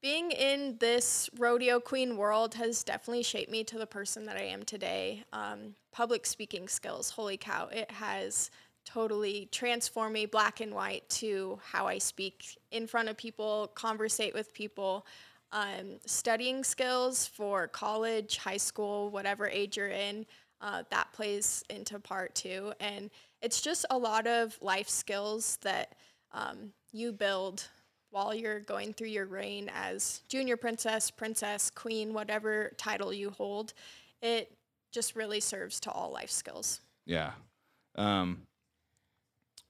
being 0.03 0.31
in 0.31 0.77
this 0.79 1.29
rodeo 1.39 1.81
queen 1.81 2.17
world 2.17 2.55
has 2.55 2.85
definitely 2.85 3.23
shaped 3.23 3.51
me 3.51 3.65
to 3.65 3.79
the 3.79 3.87
person 3.87 4.27
that 4.27 4.37
I 4.37 4.43
am 4.43 4.63
today. 4.63 5.25
Um, 5.33 5.75
public 5.91 6.27
speaking 6.27 6.69
skills, 6.69 7.11
holy 7.11 7.37
cow, 7.37 7.69
it 7.73 7.91
has 7.91 8.51
totally 8.85 9.49
transformed 9.51 10.13
me 10.15 10.27
black 10.27 10.61
and 10.61 10.73
white 10.73 11.09
to 11.09 11.59
how 11.65 11.87
I 11.87 11.99
speak 11.99 12.57
in 12.71 12.87
front 12.87 13.09
of 13.09 13.17
people, 13.17 13.73
conversate 13.75 14.33
with 14.33 14.55
people. 14.55 15.07
Um, 15.53 15.99
studying 16.05 16.65
skills 16.65 17.27
for 17.27 17.69
college, 17.69 18.37
high 18.37 18.57
school, 18.57 19.11
whatever 19.11 19.49
age 19.49 19.77
you're 19.77 19.89
in, 19.89 20.27
uh, 20.61 20.83
that 20.91 21.13
plays 21.13 21.65
into 21.71 21.99
part 21.99 22.35
too. 22.35 22.73
And 22.81 23.11
it's 23.43 23.61
just 23.61 23.85
a 23.91 23.99
lot 23.99 24.27
of 24.27 24.59
life 24.61 24.89
skills 24.89 25.59
that 25.63 25.95
um, 26.33 26.73
you 26.93 27.13
build 27.13 27.69
while 28.11 28.35
you're 28.35 28.61
going 28.61 28.93
through 28.93 29.09
your 29.09 29.27
reign 29.27 29.71
as 29.75 30.23
junior 30.29 30.57
princess, 30.57 31.11
princess, 31.11 31.71
queen, 31.71 32.15
whatever 32.15 32.73
title 32.79 33.13
you 33.13 33.31
hold. 33.31 33.75
It 34.23 34.51
just 34.91 35.15
really 35.15 35.41
serves 35.41 35.81
to 35.81 35.91
all 35.91 36.11
life 36.13 36.31
skills. 36.31 36.81
Yeah. 37.05 37.33
Um, 37.97 38.43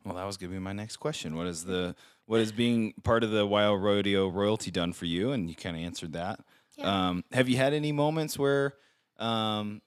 well, 0.04 0.14
that 0.14 0.24
was 0.24 0.36
going 0.36 0.50
to 0.50 0.56
be 0.56 0.62
my 0.62 0.72
next 0.72 0.98
question. 0.98 1.34
What 1.36 1.48
is 1.48 1.64
the 1.64 1.96
what 2.26 2.40
is 2.40 2.52
being 2.52 2.94
part 3.02 3.24
of 3.24 3.30
the 3.30 3.46
wild 3.46 3.82
rodeo 3.82 4.28
royalty 4.28 4.70
done 4.70 4.92
for 4.92 5.04
you? 5.06 5.32
And 5.32 5.48
you 5.48 5.56
kind 5.56 5.76
of 5.76 5.82
answered 5.82 6.12
that. 6.12 6.40
Yeah. 6.76 7.08
Um, 7.08 7.24
have 7.32 7.48
you 7.48 7.56
had 7.56 7.72
any 7.72 7.92
moments 7.92 8.38
where, 8.38 8.74
um, 9.18 9.80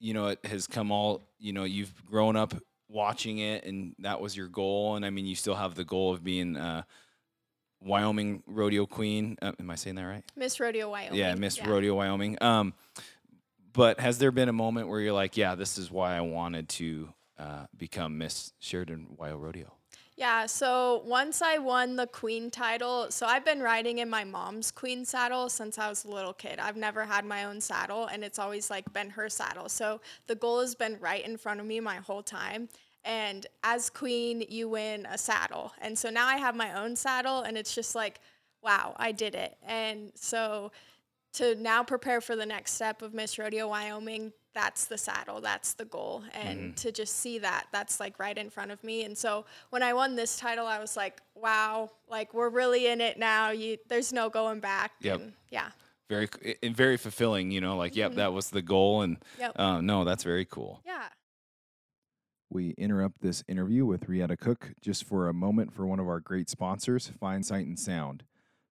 you 0.00 0.14
know, 0.14 0.28
it 0.28 0.44
has 0.44 0.66
come 0.66 0.90
all 0.90 1.22
you 1.38 1.52
know 1.52 1.64
you've 1.64 2.04
grown 2.06 2.36
up 2.36 2.54
watching 2.88 3.38
it, 3.38 3.64
and 3.64 3.94
that 4.00 4.20
was 4.20 4.36
your 4.36 4.48
goal, 4.48 4.96
and 4.96 5.04
I 5.04 5.10
mean, 5.10 5.26
you 5.26 5.34
still 5.34 5.54
have 5.54 5.74
the 5.74 5.84
goal 5.84 6.12
of 6.12 6.24
being 6.24 6.56
uh, 6.56 6.82
Wyoming 7.80 8.42
rodeo 8.46 8.86
queen. 8.86 9.36
Uh, 9.40 9.52
am 9.58 9.70
I 9.70 9.74
saying 9.76 9.96
that 9.96 10.04
right? 10.04 10.24
Miss 10.36 10.58
Rodeo 10.58 10.90
Wyoming. 10.90 11.18
Yeah, 11.18 11.34
Miss 11.34 11.64
Rodeo 11.64 11.94
Wyoming. 11.94 12.38
Um, 12.42 12.74
but 13.72 14.00
has 14.00 14.18
there 14.18 14.32
been 14.32 14.48
a 14.48 14.52
moment 14.52 14.88
where 14.88 15.00
you're 15.00 15.12
like, 15.12 15.36
yeah, 15.36 15.54
this 15.54 15.78
is 15.78 15.90
why 15.90 16.16
I 16.16 16.20
wanted 16.22 16.68
to 16.70 17.10
uh, 17.38 17.66
become 17.76 18.18
Miss 18.18 18.52
Sheridan 18.58 19.16
Wyo 19.18 19.40
Rodeo? 19.40 19.77
Yeah, 20.18 20.46
so 20.46 21.02
once 21.06 21.42
I 21.42 21.58
won 21.58 21.94
the 21.94 22.08
queen 22.08 22.50
title, 22.50 23.06
so 23.08 23.24
I've 23.24 23.44
been 23.44 23.60
riding 23.60 23.98
in 23.98 24.10
my 24.10 24.24
mom's 24.24 24.72
queen 24.72 25.04
saddle 25.04 25.48
since 25.48 25.78
I 25.78 25.88
was 25.88 26.04
a 26.04 26.08
little 26.08 26.32
kid. 26.32 26.58
I've 26.58 26.76
never 26.76 27.04
had 27.04 27.24
my 27.24 27.44
own 27.44 27.60
saddle 27.60 28.06
and 28.06 28.24
it's 28.24 28.40
always 28.40 28.68
like 28.68 28.92
been 28.92 29.10
her 29.10 29.28
saddle. 29.28 29.68
So 29.68 30.00
the 30.26 30.34
goal 30.34 30.58
has 30.58 30.74
been 30.74 30.98
right 30.98 31.24
in 31.24 31.36
front 31.36 31.60
of 31.60 31.66
me 31.66 31.78
my 31.78 31.98
whole 31.98 32.24
time. 32.24 32.68
And 33.04 33.46
as 33.62 33.90
queen, 33.90 34.44
you 34.48 34.68
win 34.68 35.06
a 35.06 35.16
saddle. 35.16 35.70
And 35.80 35.96
so 35.96 36.10
now 36.10 36.26
I 36.26 36.38
have 36.38 36.56
my 36.56 36.82
own 36.82 36.96
saddle 36.96 37.42
and 37.42 37.56
it's 37.56 37.72
just 37.72 37.94
like, 37.94 38.18
wow, 38.60 38.96
I 38.96 39.12
did 39.12 39.36
it. 39.36 39.56
And 39.64 40.10
so 40.16 40.72
to 41.34 41.54
now 41.54 41.84
prepare 41.84 42.20
for 42.20 42.34
the 42.34 42.44
next 42.44 42.72
step 42.72 43.02
of 43.02 43.14
Miss 43.14 43.38
Rodeo 43.38 43.68
Wyoming, 43.68 44.32
that's 44.58 44.86
the 44.86 44.98
saddle, 44.98 45.40
that's 45.40 45.74
the 45.74 45.84
goal. 45.84 46.24
And 46.34 46.76
to 46.78 46.90
just 46.90 47.20
see 47.20 47.38
that, 47.38 47.66
that's 47.70 48.00
like 48.00 48.18
right 48.18 48.36
in 48.36 48.50
front 48.50 48.72
of 48.72 48.82
me. 48.82 49.04
And 49.04 49.16
so 49.16 49.44
when 49.70 49.84
I 49.84 49.92
won 49.92 50.16
this 50.16 50.36
title, 50.36 50.66
I 50.66 50.80
was 50.80 50.96
like, 50.96 51.20
wow, 51.36 51.90
like 52.10 52.34
we're 52.34 52.48
really 52.48 52.88
in 52.88 53.00
it 53.00 53.20
now. 53.20 53.50
You 53.50 53.78
there's 53.88 54.12
no 54.12 54.28
going 54.28 54.58
back. 54.58 54.90
Yep. 55.00 55.20
And 55.20 55.32
yeah. 55.50 55.68
Very, 56.08 56.28
and 56.60 56.74
very 56.74 56.96
fulfilling. 56.96 57.52
You 57.52 57.60
know, 57.60 57.76
like, 57.76 57.94
yep, 57.94 58.14
that 58.14 58.32
was 58.32 58.50
the 58.50 58.62
goal, 58.62 59.02
and 59.02 59.18
Yep. 59.38 59.52
uh, 59.56 59.80
no, 59.80 60.04
that's 60.04 60.24
very 60.24 60.44
cool. 60.46 60.80
Yeah. 60.84 61.06
We 62.50 62.70
interrupt 62.78 63.20
this 63.20 63.44
interview 63.46 63.84
with 63.84 64.08
Riata 64.08 64.36
Cook 64.36 64.72
just 64.80 65.04
for 65.04 65.28
a 65.28 65.34
moment 65.34 65.72
for 65.72 65.86
one 65.86 66.00
of 66.00 66.08
our 66.08 66.18
great 66.18 66.48
sponsors, 66.48 67.12
Fine 67.20 67.42
Sight 67.42 67.66
and 67.66 67.78
Sound. 67.78 68.24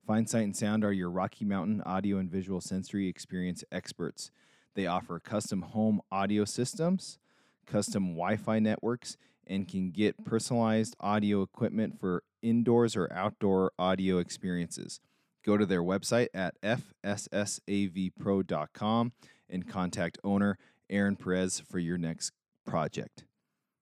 Fine 0.05 0.25
Sight 0.25 0.43
and 0.45 0.55
Sound 0.55 0.83
are 0.83 0.91
your 0.91 1.11
Rocky 1.11 1.45
Mountain 1.45 1.81
audio 1.81 2.17
and 2.17 2.29
visual 2.29 2.59
sensory 2.59 3.07
experience 3.07 3.63
experts. 3.71 4.31
They 4.77 4.85
offer 4.85 5.19
custom 5.19 5.63
home 5.63 5.99
audio 6.11 6.45
systems, 6.45 7.17
custom 7.65 8.09
Wi 8.09 8.35
Fi 8.35 8.59
networks, 8.59 9.17
and 9.47 9.67
can 9.67 9.89
get 9.89 10.23
personalized 10.23 10.95
audio 10.99 11.41
equipment 11.41 11.99
for 11.99 12.21
indoors 12.43 12.95
or 12.95 13.11
outdoor 13.11 13.71
audio 13.79 14.19
experiences. 14.19 14.99
Go 15.43 15.57
to 15.57 15.65
their 15.65 15.81
website 15.81 16.27
at 16.31 16.61
fsssavpro.com 16.61 19.13
and 19.49 19.67
contact 19.67 20.19
owner 20.23 20.59
Aaron 20.91 21.15
Perez 21.15 21.59
for 21.59 21.79
your 21.79 21.97
next 21.97 22.31
project. 22.63 23.23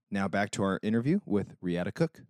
Now 0.10 0.30
back 0.30 0.50
to 0.52 0.64
our 0.64 0.80
interview 0.82 1.20
with 1.26 1.58
Riata 1.60 1.92
Cook. 1.92 2.22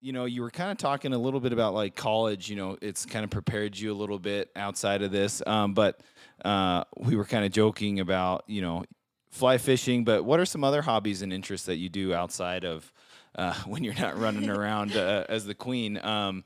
You 0.00 0.12
know, 0.12 0.24
you 0.24 0.42
were 0.42 0.50
kind 0.50 0.70
of 0.70 0.78
talking 0.78 1.12
a 1.12 1.18
little 1.18 1.40
bit 1.40 1.52
about 1.52 1.74
like 1.74 1.96
college. 1.96 2.48
You 2.48 2.56
know, 2.56 2.76
it's 2.80 3.06
kind 3.06 3.24
of 3.24 3.30
prepared 3.30 3.78
you 3.78 3.92
a 3.92 3.94
little 3.96 4.18
bit 4.18 4.50
outside 4.54 5.02
of 5.02 5.10
this, 5.10 5.42
um, 5.46 5.74
but 5.74 6.00
uh, 6.44 6.84
we 6.98 7.16
were 7.16 7.24
kind 7.24 7.44
of 7.44 7.52
joking 7.52 8.00
about 8.00 8.44
you 8.46 8.60
know 8.62 8.84
fly 9.30 9.58
fishing. 9.58 10.04
But 10.04 10.24
what 10.24 10.38
are 10.38 10.46
some 10.46 10.64
other 10.64 10.82
hobbies 10.82 11.22
and 11.22 11.32
interests 11.32 11.66
that 11.66 11.76
you 11.76 11.88
do 11.88 12.14
outside 12.14 12.64
of 12.64 12.92
uh, 13.34 13.54
when 13.66 13.82
you're 13.84 13.94
not 13.94 14.18
running 14.18 14.48
around 14.50 14.96
uh, 14.96 15.24
as 15.28 15.46
the 15.46 15.54
queen? 15.54 15.98
Um, 16.04 16.44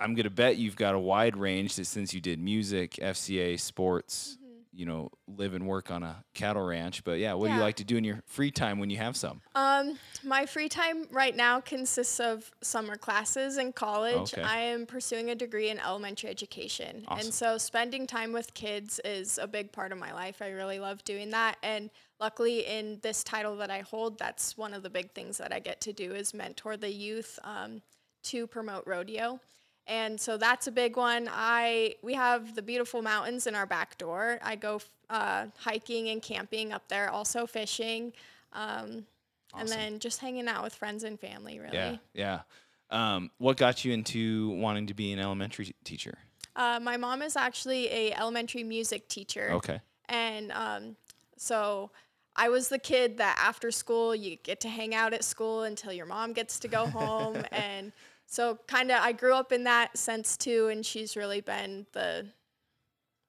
I'm 0.00 0.14
gonna 0.14 0.30
bet 0.30 0.56
you've 0.56 0.76
got 0.76 0.94
a 0.94 0.98
wide 0.98 1.36
range 1.36 1.72
since 1.72 2.12
you 2.14 2.20
did 2.20 2.40
music, 2.40 2.92
FCA, 2.92 3.58
sports, 3.60 4.38
you 4.72 4.86
know, 4.86 5.10
live 5.26 5.54
and 5.54 5.66
work 5.66 5.90
on 5.90 6.02
a 6.02 6.24
cattle 6.34 6.64
ranch. 6.64 7.02
But 7.04 7.18
yeah, 7.18 7.34
what 7.34 7.48
do 7.48 7.54
you 7.54 7.60
like 7.60 7.76
to 7.76 7.84
do 7.84 7.96
in 7.96 8.04
your 8.04 8.22
free 8.26 8.50
time 8.50 8.78
when 8.78 8.90
you 8.90 8.98
have 8.98 9.16
some? 9.16 9.40
Um, 9.54 9.98
my 10.22 10.46
free 10.46 10.68
time 10.68 11.06
right 11.10 11.34
now 11.34 11.60
consists 11.60 12.20
of 12.20 12.50
summer 12.62 12.96
classes 12.96 13.58
in 13.58 13.72
college. 13.72 14.32
Okay. 14.34 14.42
I 14.42 14.60
am 14.60 14.86
pursuing 14.86 15.30
a 15.30 15.34
degree 15.34 15.70
in 15.70 15.78
elementary 15.80 16.30
education. 16.30 17.04
Awesome. 17.08 17.26
And 17.26 17.34
so 17.34 17.58
spending 17.58 18.06
time 18.06 18.32
with 18.32 18.54
kids 18.54 19.00
is 19.04 19.38
a 19.38 19.48
big 19.48 19.72
part 19.72 19.92
of 19.92 19.98
my 19.98 20.12
life. 20.12 20.40
I 20.40 20.50
really 20.50 20.78
love 20.78 21.02
doing 21.04 21.30
that. 21.30 21.56
And 21.62 21.90
luckily 22.20 22.60
in 22.60 23.00
this 23.02 23.24
title 23.24 23.56
that 23.56 23.70
I 23.70 23.80
hold, 23.80 24.18
that's 24.18 24.56
one 24.56 24.74
of 24.74 24.82
the 24.82 24.90
big 24.90 25.12
things 25.12 25.38
that 25.38 25.52
I 25.52 25.58
get 25.58 25.80
to 25.82 25.92
do 25.92 26.12
is 26.12 26.32
mentor 26.32 26.76
the 26.76 26.92
youth 26.92 27.38
um, 27.42 27.82
to 28.24 28.46
promote 28.46 28.84
rodeo. 28.86 29.40
And 29.90 30.20
so 30.20 30.36
that's 30.36 30.68
a 30.68 30.72
big 30.72 30.96
one. 30.96 31.28
I 31.30 31.96
we 32.00 32.14
have 32.14 32.54
the 32.54 32.62
beautiful 32.62 33.02
mountains 33.02 33.48
in 33.48 33.56
our 33.56 33.66
back 33.66 33.98
door. 33.98 34.38
I 34.40 34.54
go 34.54 34.80
uh, 35.10 35.46
hiking 35.58 36.08
and 36.10 36.22
camping 36.22 36.72
up 36.72 36.86
there, 36.88 37.10
also 37.10 37.44
fishing. 37.44 38.12
Um, 38.52 39.04
and 39.58 39.68
then 39.68 39.98
just 39.98 40.20
hanging 40.20 40.46
out 40.46 40.62
with 40.62 40.74
friends 40.74 41.02
and 41.02 41.18
family, 41.18 41.58
really. 41.58 41.74
Yeah, 41.74 41.96
yeah. 42.14 42.40
Um, 42.90 43.32
what 43.38 43.56
got 43.56 43.84
you 43.84 43.92
into 43.92 44.50
wanting 44.50 44.86
to 44.86 44.94
be 44.94 45.12
an 45.12 45.18
elementary 45.18 45.74
teacher? 45.82 46.18
Uh, 46.54 46.78
my 46.80 46.96
mom 46.96 47.20
is 47.20 47.34
actually 47.36 47.88
a 47.90 48.12
elementary 48.12 48.62
music 48.62 49.08
teacher, 49.08 49.50
Okay. 49.54 49.80
and 50.08 50.52
um, 50.52 50.96
so 51.36 51.90
I 52.36 52.48
was 52.48 52.68
the 52.68 52.78
kid 52.78 53.18
that 53.18 53.40
after 53.42 53.72
school 53.72 54.14
you 54.14 54.36
get 54.36 54.60
to 54.60 54.68
hang 54.68 54.94
out 54.94 55.12
at 55.14 55.24
school 55.24 55.64
until 55.64 55.92
your 55.92 56.06
mom 56.06 56.32
gets 56.32 56.60
to 56.60 56.68
go 56.68 56.86
home, 57.00 57.44
and 57.50 57.92
so 58.30 58.58
kind 58.66 58.90
of 58.90 59.02
I 59.02 59.12
grew 59.12 59.34
up 59.34 59.52
in 59.52 59.64
that 59.64 59.98
sense 59.98 60.36
too. 60.38 60.68
And 60.68 60.86
she's 60.86 61.16
really 61.16 61.40
been 61.42 61.86
the 61.92 62.28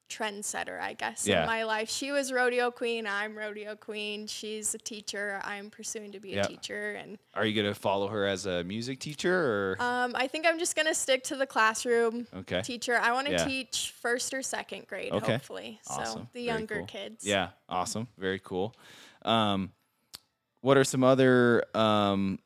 trendsetter, 0.09 0.77
I 0.79 0.91
guess, 0.93 1.25
Yeah. 1.25 1.41
in 1.41 1.47
my 1.47 1.63
life. 1.63 1.89
She 1.89 2.11
was 2.11 2.33
rodeo 2.33 2.69
queen. 2.69 3.07
I'm 3.07 3.37
rodeo 3.37 3.77
queen. 3.77 4.27
She's 4.27 4.75
a 4.75 4.77
teacher. 4.77 5.39
I'm 5.45 5.69
pursuing 5.69 6.11
to 6.11 6.19
be 6.19 6.31
Yep. 6.31 6.45
a 6.45 6.47
teacher, 6.49 6.91
and 6.95 7.17
Are 7.33 7.45
you 7.45 7.55
gonna 7.61 7.73
follow 7.73 8.09
her 8.09 8.25
as 8.27 8.45
a 8.45 8.61
music 8.65 8.99
teacher 8.99 9.33
or? 9.33 9.81
Um, 9.81 10.13
I 10.15 10.27
think 10.27 10.45
I'm 10.45 10.59
just 10.59 10.75
gonna 10.75 10.93
stick 10.93 11.23
to 11.25 11.37
the 11.37 11.47
classroom 11.47 12.27
okay. 12.33 12.61
teacher. 12.61 12.97
I 12.97 13.13
want 13.13 13.27
to 13.27 13.33
Yeah. 13.33 13.45
teach 13.45 13.93
first 14.01 14.33
or 14.33 14.41
second 14.41 14.87
grade, 14.87 15.13
Okay. 15.13 15.31
hopefully. 15.31 15.79
Awesome. 15.87 16.05
So 16.05 16.19
the 16.33 16.43
Very 16.43 16.45
younger 16.45 16.75
cool. 16.79 16.85
kids. 16.87 17.25
Yeah. 17.25 17.51
Awesome. 17.69 18.09
Very 18.17 18.39
cool. 18.39 18.75
Um, 19.21 19.71
what 20.59 20.75
are 20.77 20.83
some 20.83 21.05
other 21.05 21.63
um, 21.73 22.37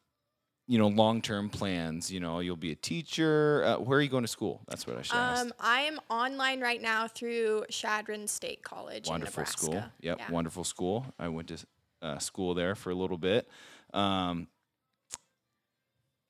you 0.68 0.78
know, 0.80 0.88
long-term 0.88 1.50
plans? 1.50 2.12
You 2.12 2.20
know, 2.20 2.40
you'll 2.40 2.56
be 2.56 2.72
a 2.72 2.76
teacher. 2.76 3.64
Uh, 3.66 3.78
where 3.78 4.00
are 4.00 4.02
you 4.02 4.10
going 4.10 4.24
to 4.24 4.28
school? 4.28 4.62
That's 4.68 4.88
what 4.88 4.98
I 4.98 5.02
should 5.04 5.16
ask. 5.16 5.46
Um, 5.46 5.54
I 5.60 5.82
am 5.82 6.00
online 6.10 6.60
right 6.62 6.82
now 6.82 7.08
through 7.08 7.66
Chadron 7.70 8.28
State 8.28 8.64
College 8.64 9.08
wonderful 9.08 9.42
in 9.42 9.48
school. 9.48 9.84
Yep, 10.02 10.18
Yeah. 10.20 10.32
wonderful 10.32 10.64
school. 10.64 11.06
I 11.20 11.28
went 11.30 11.50
to 11.50 11.58
uh, 12.02 12.18
school 12.20 12.54
there 12.54 12.76
for 12.76 12.90
a 12.90 12.96
little 12.96 13.18
bit. 13.18 13.48
Um, 13.94 14.48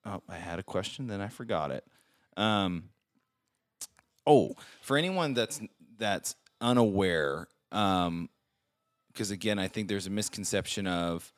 oh, 0.06 0.21
I 0.30 0.36
had 0.36 0.60
a 0.60 0.63
question, 0.63 1.08
then 1.08 1.21
I 1.21 1.28
forgot 1.30 1.71
it. 1.71 1.86
Um, 2.38 2.89
oh, 4.28 4.56
for 4.82 4.98
anyone 4.98 5.34
that's 5.34 5.62
that's 5.98 6.36
unaware, 6.60 7.48
because 7.69 9.32
again, 9.32 9.58
I 9.60 9.67
think 9.69 9.88
there's 9.88 10.08
a 10.08 10.12
misconception 10.12 10.88
of 10.88 11.34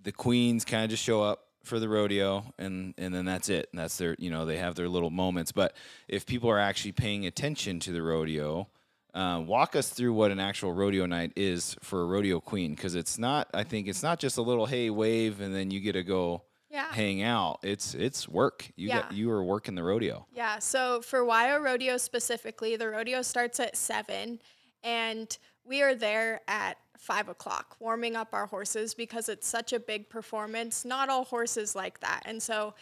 the 0.00 0.12
queens 0.12 0.64
kind 0.64 0.84
of 0.84 0.90
just 0.90 1.02
show 1.02 1.22
up 1.22 1.45
for 1.66 1.78
the 1.80 1.88
rodeo 1.88 2.44
and 2.58 2.94
and 2.96 3.14
then 3.14 3.24
that's 3.24 3.48
it. 3.48 3.68
And 3.72 3.80
that's 3.80 3.96
their 3.98 4.16
you 4.18 4.30
know 4.30 4.46
they 4.46 4.58
have 4.58 4.74
their 4.74 4.88
little 4.88 5.10
moments. 5.10 5.52
But 5.52 5.76
if 6.08 6.24
people 6.26 6.48
are 6.50 6.58
actually 6.58 6.92
paying 6.92 7.26
attention 7.26 7.80
to 7.80 7.92
the 7.92 8.02
rodeo 8.02 8.68
uh, 9.14 9.40
walk 9.46 9.74
us 9.74 9.88
through 9.88 10.12
what 10.12 10.30
an 10.30 10.38
actual 10.38 10.72
rodeo 10.74 11.06
night 11.06 11.32
is 11.36 11.74
for 11.80 12.02
a 12.02 12.04
rodeo 12.06 12.38
queen. 12.38 12.74
Because 12.74 12.94
it's 12.94 13.18
not 13.18 13.48
i 13.54 13.64
think 13.64 13.88
it's 13.88 14.02
not 14.02 14.18
just 14.18 14.36
a 14.38 14.42
little 14.42 14.66
hey 14.66 14.90
wave 14.90 15.40
and 15.40 15.54
then 15.54 15.70
you 15.70 15.80
get 15.80 15.92
to 15.92 16.02
go 16.02 16.42
Yeah. 16.70 16.92
hang 16.92 17.22
out. 17.22 17.60
It's 17.62 17.94
it's 17.94 18.28
work. 18.28 18.70
You 18.76 18.88
got 18.88 19.10
Yeah. 19.12 19.16
you 19.18 19.30
are 19.30 19.42
working 19.44 19.74
the 19.74 19.82
rodeo. 19.82 20.26
Yeah, 20.32 20.58
so 20.58 21.00
for 21.00 21.20
Wyo 21.24 21.62
Rodeo 21.62 21.96
specifically, 21.96 22.76
the 22.76 22.88
rodeo 22.90 23.22
starts 23.22 23.58
at 23.60 23.76
seven, 23.76 24.40
and 24.84 25.38
we 25.66 25.82
are 25.82 25.94
there 25.94 26.40
at 26.48 26.78
five 26.98 27.28
o'clock 27.28 27.76
warming 27.80 28.16
up 28.16 28.28
our 28.32 28.46
horses 28.46 28.94
because 28.94 29.28
it's 29.28 29.46
such 29.46 29.72
a 29.72 29.80
big 29.80 30.08
performance. 30.08 30.84
Not 30.84 31.08
all 31.08 31.24
horses 31.24 31.74
like 31.74 32.00
that, 32.00 32.22
and 32.24 32.42
so 32.42 32.74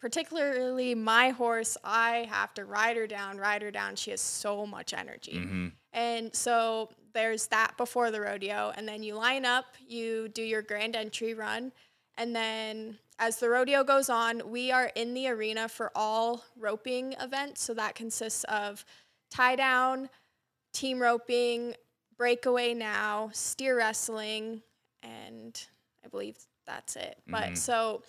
particularly 0.00 0.94
my 0.94 1.30
horse, 1.30 1.76
I 1.84 2.26
have 2.28 2.52
to 2.54 2.64
ride 2.64 2.96
her 2.96 3.06
down, 3.06 3.38
ride 3.38 3.62
her 3.62 3.70
down. 3.70 3.94
She 3.96 4.10
has 4.10 4.20
so 4.20 4.66
much 4.66 4.92
energy, 4.92 5.34
Mm-hmm. 5.34 5.68
and 5.92 6.34
so 6.34 6.90
there's 7.14 7.46
that 7.48 7.76
before 7.76 8.10
the 8.10 8.20
rodeo, 8.20 8.72
and 8.76 8.88
then 8.88 9.02
you 9.02 9.14
line 9.14 9.44
up, 9.44 9.66
you 9.86 10.28
do 10.28 10.42
your 10.42 10.62
grand 10.62 10.96
entry 10.96 11.34
run. 11.34 11.70
And 12.18 12.34
then 12.34 12.98
as 13.18 13.38
the 13.38 13.48
rodeo 13.48 13.84
goes 13.84 14.08
on, 14.10 14.50
we 14.50 14.70
are 14.72 14.90
in 14.96 15.14
the 15.14 15.28
arena 15.28 15.68
for 15.68 15.90
all 15.94 16.44
roping 16.58 17.14
events. 17.20 17.62
So 17.62 17.74
that 17.74 17.94
consists 17.94 18.44
of 18.44 18.84
tie 19.30 19.56
down, 19.56 20.08
team 20.72 21.00
roping, 21.00 21.74
breakaway 22.22 22.72
now, 22.72 23.28
steer 23.32 23.76
wrestling, 23.76 24.62
and 25.02 25.60
I 26.04 26.08
believe 26.08 26.36
that's 26.64 26.94
it. 26.94 27.18
But 27.26 27.42
mm-hmm. 27.42 27.54
so 27.56 28.02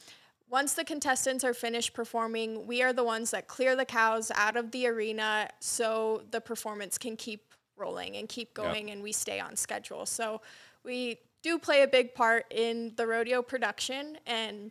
once 0.52 0.76
the 0.76 0.84
contestants 0.84 1.44
are 1.44 1.56
finished 1.56 1.96
performing, 1.96 2.68
we 2.68 2.84
are 2.84 2.94
the 2.94 3.04
ones 3.04 3.32
that 3.32 3.48
clear 3.48 3.76
the 3.76 3.86
cows 3.86 4.32
out 4.36 4.56
of 4.56 4.70
the 4.70 4.86
arena 4.86 5.50
so 5.60 6.22
the 6.30 6.40
performance 6.40 7.00
can 7.00 7.16
keep 7.16 7.56
rolling 7.76 8.18
and 8.18 8.30
keep 8.30 8.54
going 8.54 8.92
and 8.92 9.02
we 9.02 9.12
stay 9.12 9.40
on 9.40 9.56
schedule. 9.56 10.06
So 10.06 10.42
we 10.84 11.18
do 11.42 11.58
play 11.58 11.82
a 11.82 11.88
big 11.88 12.14
part 12.14 12.46
in 12.52 12.94
the 12.96 13.08
rodeo 13.08 13.42
production 13.42 14.20
and 14.28 14.70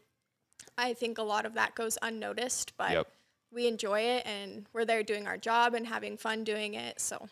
I 0.78 0.94
think 0.94 1.18
a 1.18 1.24
lot 1.24 1.46
of 1.46 1.54
that 1.54 1.74
goes 1.74 1.98
unnoticed, 2.00 2.74
but 2.76 2.92
Yep. 2.92 3.08
we 3.50 3.66
enjoy 3.66 4.02
it 4.02 4.24
and 4.24 4.66
we're 4.72 4.84
there 4.84 5.02
doing 5.02 5.26
our 5.26 5.36
job 5.36 5.74
and 5.74 5.84
having 5.84 6.16
fun 6.16 6.44
doing 6.44 6.74
it. 6.74 7.00
So 7.00 7.28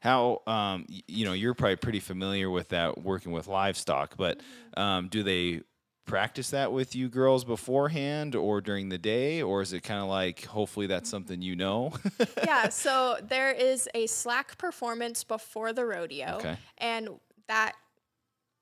how 0.00 0.42
um 0.46 0.84
you 1.06 1.24
know 1.24 1.32
you're 1.32 1.54
probably 1.54 1.76
pretty 1.76 2.00
familiar 2.00 2.50
with 2.50 2.68
that 2.70 3.02
working 3.02 3.32
with 3.32 3.46
livestock 3.46 4.16
but 4.16 4.38
Mm-hmm. 4.38 4.80
um 4.80 5.08
do 5.08 5.22
they 5.22 5.62
practice 6.06 6.50
that 6.50 6.72
with 6.72 6.96
you 6.96 7.08
girls 7.08 7.44
beforehand 7.44 8.34
or 8.34 8.60
during 8.60 8.88
the 8.88 8.98
day 8.98 9.42
or 9.42 9.62
is 9.62 9.72
it 9.72 9.82
kind 9.82 10.00
of 10.00 10.08
like 10.08 10.44
hopefully 10.46 10.86
that's 10.88 11.08
something 11.08 11.40
you 11.40 11.54
know 11.54 11.92
yeah, 12.44 12.68
so 12.68 13.18
there 13.28 13.52
is 13.52 13.88
a 13.94 14.06
slack 14.08 14.58
performance 14.58 15.22
before 15.22 15.72
the 15.72 15.84
rodeo, 15.84 16.36
Okay. 16.38 16.56
and 16.78 17.10
that 17.46 17.74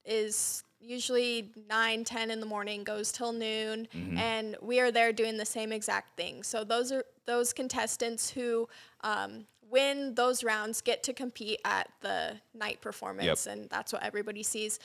is 0.05 0.63
usually 0.81 1.51
9 1.69 2.05
10 2.05 2.31
in 2.31 2.39
the 2.41 2.47
morning 2.47 2.85
goes 2.85 3.11
till 3.13 3.33
noon 3.33 3.89
Mm-hmm. 3.97 4.17
and 4.17 4.57
we 4.63 4.79
are 4.81 4.93
there 4.93 5.13
doing 5.13 5.37
the 5.37 5.45
same 5.45 5.73
exact 5.73 6.17
thing 6.17 6.43
so 6.45 6.63
those 6.65 6.93
are 6.93 7.05
those 7.27 7.53
contestants 7.53 8.31
who 8.31 8.69
um, 9.03 9.45
win 9.71 10.15
those 10.15 10.43
rounds 10.45 10.81
get 10.81 11.03
to 11.03 11.13
compete 11.13 11.61
at 11.65 11.89
the 12.01 12.35
night 12.55 12.81
performance 12.81 13.47
and 13.47 13.69
that's 13.71 13.93
what 13.93 14.03
everybody 14.03 14.43
sees 14.43 14.79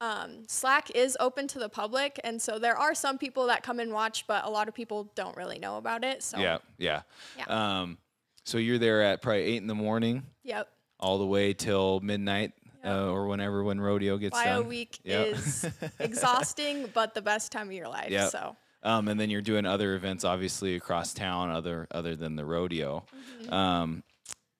um, 0.00 0.44
slack 0.46 0.90
is 0.94 1.16
open 1.18 1.48
to 1.48 1.58
the 1.58 1.68
public 1.68 2.20
and 2.22 2.40
so 2.40 2.58
there 2.58 2.76
are 2.78 2.94
some 2.94 3.18
people 3.18 3.46
that 3.48 3.62
come 3.64 3.80
and 3.80 3.92
watch 3.92 4.26
but 4.28 4.44
a 4.44 4.48
lot 4.50 4.68
of 4.68 4.74
people 4.74 5.10
don't 5.16 5.36
really 5.36 5.58
know 5.58 5.76
about 5.76 6.04
it 6.04 6.22
so 6.22 6.38
yeah 6.38 6.58
yeah 6.78 7.02
Yeah. 7.36 7.80
um 7.82 7.98
so 8.44 8.58
you're 8.58 8.78
there 8.78 9.02
at 9.02 9.20
probably 9.22 9.42
eight 9.42 9.56
in 9.56 9.66
the 9.66 9.74
morning 9.74 10.22
yep 10.44 10.68
all 11.00 11.18
the 11.18 11.26
way 11.26 11.52
till 11.52 11.98
midnight 12.00 12.52
uh, 12.84 13.10
or 13.10 13.26
whenever 13.26 13.64
when 13.64 13.80
rodeo 13.80 14.16
gets 14.18 14.38
Bio 14.38 14.60
done 14.60 14.68
week 14.68 15.00
Yep. 15.02 15.26
is 15.34 15.66
exhausting, 15.98 16.88
but 16.94 17.12
the 17.14 17.22
best 17.22 17.50
time 17.52 17.66
of 17.68 17.72
your 17.72 17.88
life. 17.88 18.10
Yep. 18.10 18.30
So 18.30 18.56
Um, 18.84 19.08
and 19.08 19.18
then 19.18 19.30
you're 19.30 19.42
doing 19.42 19.66
other 19.66 19.96
events, 19.96 20.22
obviously 20.24 20.76
across 20.76 21.12
town, 21.12 21.50
other 21.50 21.88
other 21.90 22.14
than 22.14 22.36
the 22.36 22.44
rodeo. 22.44 23.04
Mhm. 23.42 23.52
Um, 23.52 24.02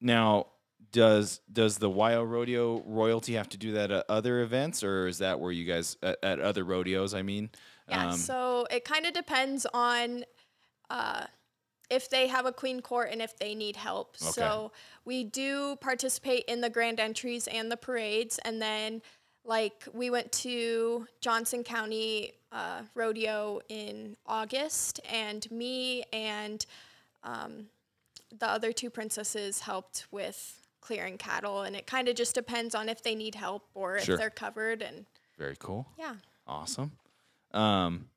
now, 0.00 0.46
does 0.92 1.40
does 1.52 1.78
the 1.78 1.90
Wyo 1.90 2.28
Rodeo 2.28 2.82
royalty 2.86 3.34
have 3.34 3.48
to 3.50 3.58
do 3.58 3.72
that 3.72 3.90
at 3.90 4.04
other 4.08 4.40
events, 4.40 4.82
or 4.82 5.06
is 5.06 5.18
that 5.18 5.40
where 5.40 5.52
you 5.52 5.64
guys 5.64 5.96
at, 6.02 6.18
at 6.22 6.40
other 6.40 6.64
rodeos? 6.64 7.14
I 7.14 7.22
mean, 7.22 7.50
Yeah, 7.88 8.08
um, 8.08 8.16
so 8.16 8.66
it 8.70 8.84
kind 8.84 9.06
of 9.06 9.12
depends 9.12 9.66
on 9.72 10.24
uh, 10.88 11.24
if 11.90 12.08
they 12.08 12.26
have 12.28 12.46
a 12.46 12.52
queen 12.52 12.80
court 12.80 13.10
and 13.12 13.20
if 13.20 13.36
they 13.38 13.54
need 13.54 13.76
help. 13.76 14.16
Okay. 14.22 14.30
So 14.32 14.72
we 15.04 15.24
do 15.24 15.76
participate 15.76 16.44
in 16.44 16.60
the 16.60 16.70
grand 16.70 17.00
entries 17.00 17.46
and 17.46 17.70
the 17.70 17.76
parades, 17.76 18.38
and 18.44 18.60
then 18.60 19.02
like 19.44 19.84
we 19.92 20.10
went 20.10 20.30
to 20.32 21.06
Johnson 21.20 21.64
County 21.64 22.32
uh, 22.52 22.82
Rodeo 22.94 23.60
in 23.68 24.16
August, 24.26 25.00
and 25.10 25.50
me 25.50 26.04
and 26.12 26.64
um, 27.24 27.66
the 28.36 28.48
other 28.48 28.72
two 28.72 28.90
princesses 28.90 29.60
helped 29.60 30.06
with 30.10 30.60
clearing 30.80 31.18
cattle, 31.18 31.62
and 31.62 31.74
it 31.76 31.86
kind 31.86 32.08
of 32.08 32.14
just 32.16 32.34
depends 32.34 32.74
on 32.74 32.88
if 32.88 33.02
they 33.02 33.14
need 33.14 33.34
help 33.34 33.68
or 33.74 33.98
Sure. 34.00 34.14
if 34.14 34.20
they're 34.20 34.30
covered, 34.30 34.82
and 34.82 35.06
very 35.36 35.56
cool. 35.58 35.86
yeah. 35.98 36.14
Awesome. 36.46 36.92
Um, 37.52 38.08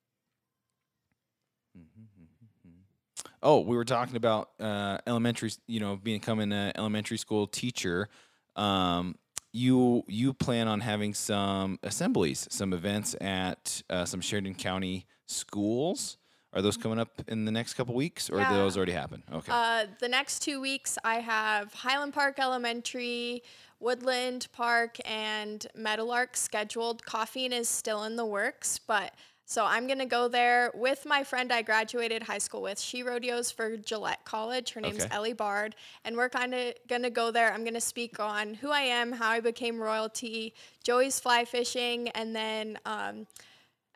oh, 3.43 3.59
we 3.61 3.75
were 3.75 3.85
talking 3.85 4.15
about 4.15 4.51
uh, 4.59 4.97
elementary, 5.07 5.51
you 5.67 5.79
know, 5.79 5.95
becoming 5.97 6.51
an 6.51 6.71
elementary 6.75 7.17
school 7.17 7.47
teacher. 7.47 8.09
Um, 8.55 9.15
you 9.53 10.03
you 10.07 10.33
plan 10.33 10.67
on 10.67 10.79
having 10.79 11.13
some 11.13 11.77
assemblies, 11.83 12.47
some 12.49 12.73
events 12.73 13.15
at 13.19 13.81
uh, 13.89 14.05
some 14.05 14.21
Sheridan 14.21 14.55
County 14.55 15.05
schools. 15.27 16.17
Are 16.53 16.61
those 16.61 16.75
coming 16.75 16.99
up 16.99 17.09
in 17.29 17.45
the 17.45 17.51
next 17.51 17.75
couple 17.75 17.95
weeks, 17.95 18.29
or 18.29 18.39
Yeah. 18.39 18.51
those 18.53 18.75
already 18.75 18.91
happen? 18.91 19.23
Okay. 19.31 19.51
Uh, 19.51 19.85
the 19.99 20.09
next 20.09 20.39
two 20.41 20.59
weeks, 20.59 20.97
I 21.03 21.15
have 21.21 21.73
Highland 21.73 22.13
Park 22.13 22.39
Elementary, 22.39 23.41
Woodland 23.79 24.47
Park, 24.51 24.97
and 25.05 25.65
Meadowlark 25.75 26.35
scheduled. 26.35 27.03
Coffeen 27.05 27.51
is 27.51 27.69
still 27.69 28.03
in 28.03 28.17
the 28.17 28.25
works, 28.25 28.79
but 28.79 29.13
so 29.45 29.65
I'm 29.65 29.87
gonna 29.87 30.05
go 30.05 30.27
there 30.27 30.71
with 30.75 31.05
my 31.05 31.23
friend 31.23 31.53
I 31.53 31.61
graduated 31.61 32.23
high 32.23 32.37
school 32.37 32.61
with. 32.61 32.79
She 32.81 33.01
rodeos 33.01 33.49
for 33.49 33.77
Gillette 33.77 34.23
College. 34.25 34.71
Her 34.71 34.81
name's 34.81 35.05
Okay. 35.05 35.15
Ellie 35.15 35.33
Bard, 35.33 35.75
and 36.03 36.17
we're 36.17 36.29
kind 36.29 36.53
of 36.53 36.73
gonna 36.87 37.09
go 37.09 37.31
there. 37.31 37.53
I'm 37.53 37.63
gonna 37.63 37.79
speak 37.81 38.19
on 38.19 38.55
who 38.55 38.71
I 38.71 38.81
am, 38.81 39.13
how 39.13 39.29
I 39.29 39.39
became 39.39 39.79
royalty, 39.81 40.53
Joey's 40.83 41.17
fly 41.21 41.45
fishing, 41.45 42.09
and 42.09 42.35
then. 42.35 42.77
Um, 42.85 43.25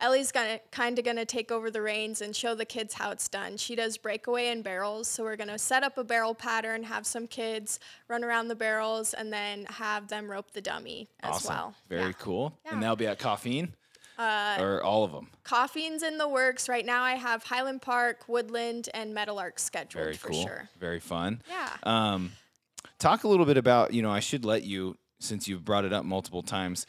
Ellie's 0.01 0.31
gonna 0.31 0.60
kind 0.71 0.99
of 0.99 1.05
gonna 1.05 1.25
take 1.25 1.51
over 1.51 1.71
the 1.71 1.81
reins 1.81 2.21
and 2.21 2.36
show 2.36 2.53
the 2.53 2.65
kids 2.65 2.93
how 2.93 3.12
it's 3.12 3.29
done. 3.29 3.55
She 3.58 3.75
does 3.75 3.97
breakaway 3.97 4.47
and 4.49 4.63
barrels, 4.63 5.08
so 5.08 5.23
we're 5.23 5.38
gonna 5.38 5.58
set 5.58 5.84
up 5.84 5.97
a 5.97 6.03
barrel 6.03 6.36
pattern, 6.36 6.84
have 6.84 7.08
some 7.08 7.27
kids 7.27 7.79
run 8.10 8.23
around 8.23 8.49
the 8.49 8.55
barrels, 8.55 9.13
and 9.13 9.31
then 9.31 9.65
have 9.69 10.08
them 10.10 10.29
rope 10.29 10.51
the 10.51 10.62
dummy 10.62 11.08
as 11.21 11.36
awesome. 11.36 11.49
well. 11.55 11.75
Very 11.88 12.01
Yeah. 12.08 12.12
cool. 12.19 12.60
Yeah. 12.65 12.73
And 12.73 12.84
that'll 12.84 12.97
be 12.97 13.08
at 13.08 13.19
Coffeen, 13.19 13.71
Uh, 14.17 14.58
or 14.60 14.84
all 14.84 15.03
of 15.05 15.12
them. 15.13 15.29
Coffeen's 15.45 16.03
in 16.03 16.17
the 16.17 16.27
works 16.27 16.67
right 16.67 16.86
now. 16.86 17.01
I 17.03 17.13
have 17.15 17.43
Highland 17.43 17.81
Park, 17.81 18.27
Woodland, 18.27 18.89
and 18.93 19.13
Meadowlark 19.13 19.60
scheduled 19.60 20.03
Very 20.03 20.15
for 20.17 20.29
cool. 20.29 20.43
sure. 20.43 20.69
Very 20.77 20.99
fun. 20.99 21.41
Yeah. 21.49 21.69
Um, 21.84 22.34
talk 22.99 23.23
a 23.23 23.27
little 23.29 23.45
bit 23.45 23.58
about, 23.58 23.93
you 23.93 24.01
know, 24.01 24.12
I 24.12 24.19
should 24.19 24.43
let 24.45 24.63
you, 24.63 24.97
since 25.19 25.47
you've 25.47 25.63
brought 25.65 25.86
it 25.86 25.93
up 25.93 26.03
multiple 26.05 26.43
times, 26.43 26.86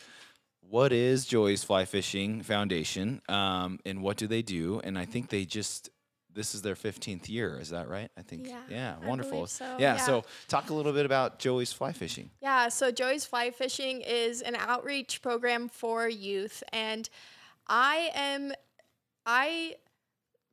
what 0.68 0.92
is 0.92 1.26
Joey's 1.26 1.62
Fly 1.62 1.84
Fishing 1.84 2.42
Foundation 2.42 3.20
um, 3.28 3.78
and 3.84 4.02
what 4.02 4.16
do 4.16 4.26
they 4.26 4.42
do? 4.42 4.80
And 4.82 4.98
I 4.98 5.04
think 5.04 5.28
they 5.28 5.44
just, 5.44 5.90
this 6.32 6.54
is 6.54 6.62
their 6.62 6.74
15th 6.74 7.28
year. 7.28 7.58
Is 7.60 7.70
that 7.70 7.88
right? 7.88 8.10
I 8.16 8.22
think. 8.22 8.48
Yeah, 8.68 8.96
I 9.02 9.06
wonderful. 9.06 9.46
so, 9.46 9.64
Yeah, 9.78 9.94
yeah. 9.94 9.96
So 9.96 10.24
talk 10.48 10.70
a 10.70 10.74
little 10.74 10.92
bit 10.92 11.06
about 11.06 11.38
Joey's 11.38 11.72
Fly 11.72 11.92
Fishing. 11.92 12.30
Yeah, 12.40 12.68
so 12.68 12.90
Joey's 12.90 13.24
Fly 13.24 13.50
Fishing 13.50 14.02
is 14.02 14.42
an 14.42 14.56
outreach 14.56 15.22
program 15.22 15.68
for 15.68 16.08
youth, 16.08 16.62
and 16.72 17.08
I 17.68 18.10
am, 18.14 18.52
I 19.24 19.76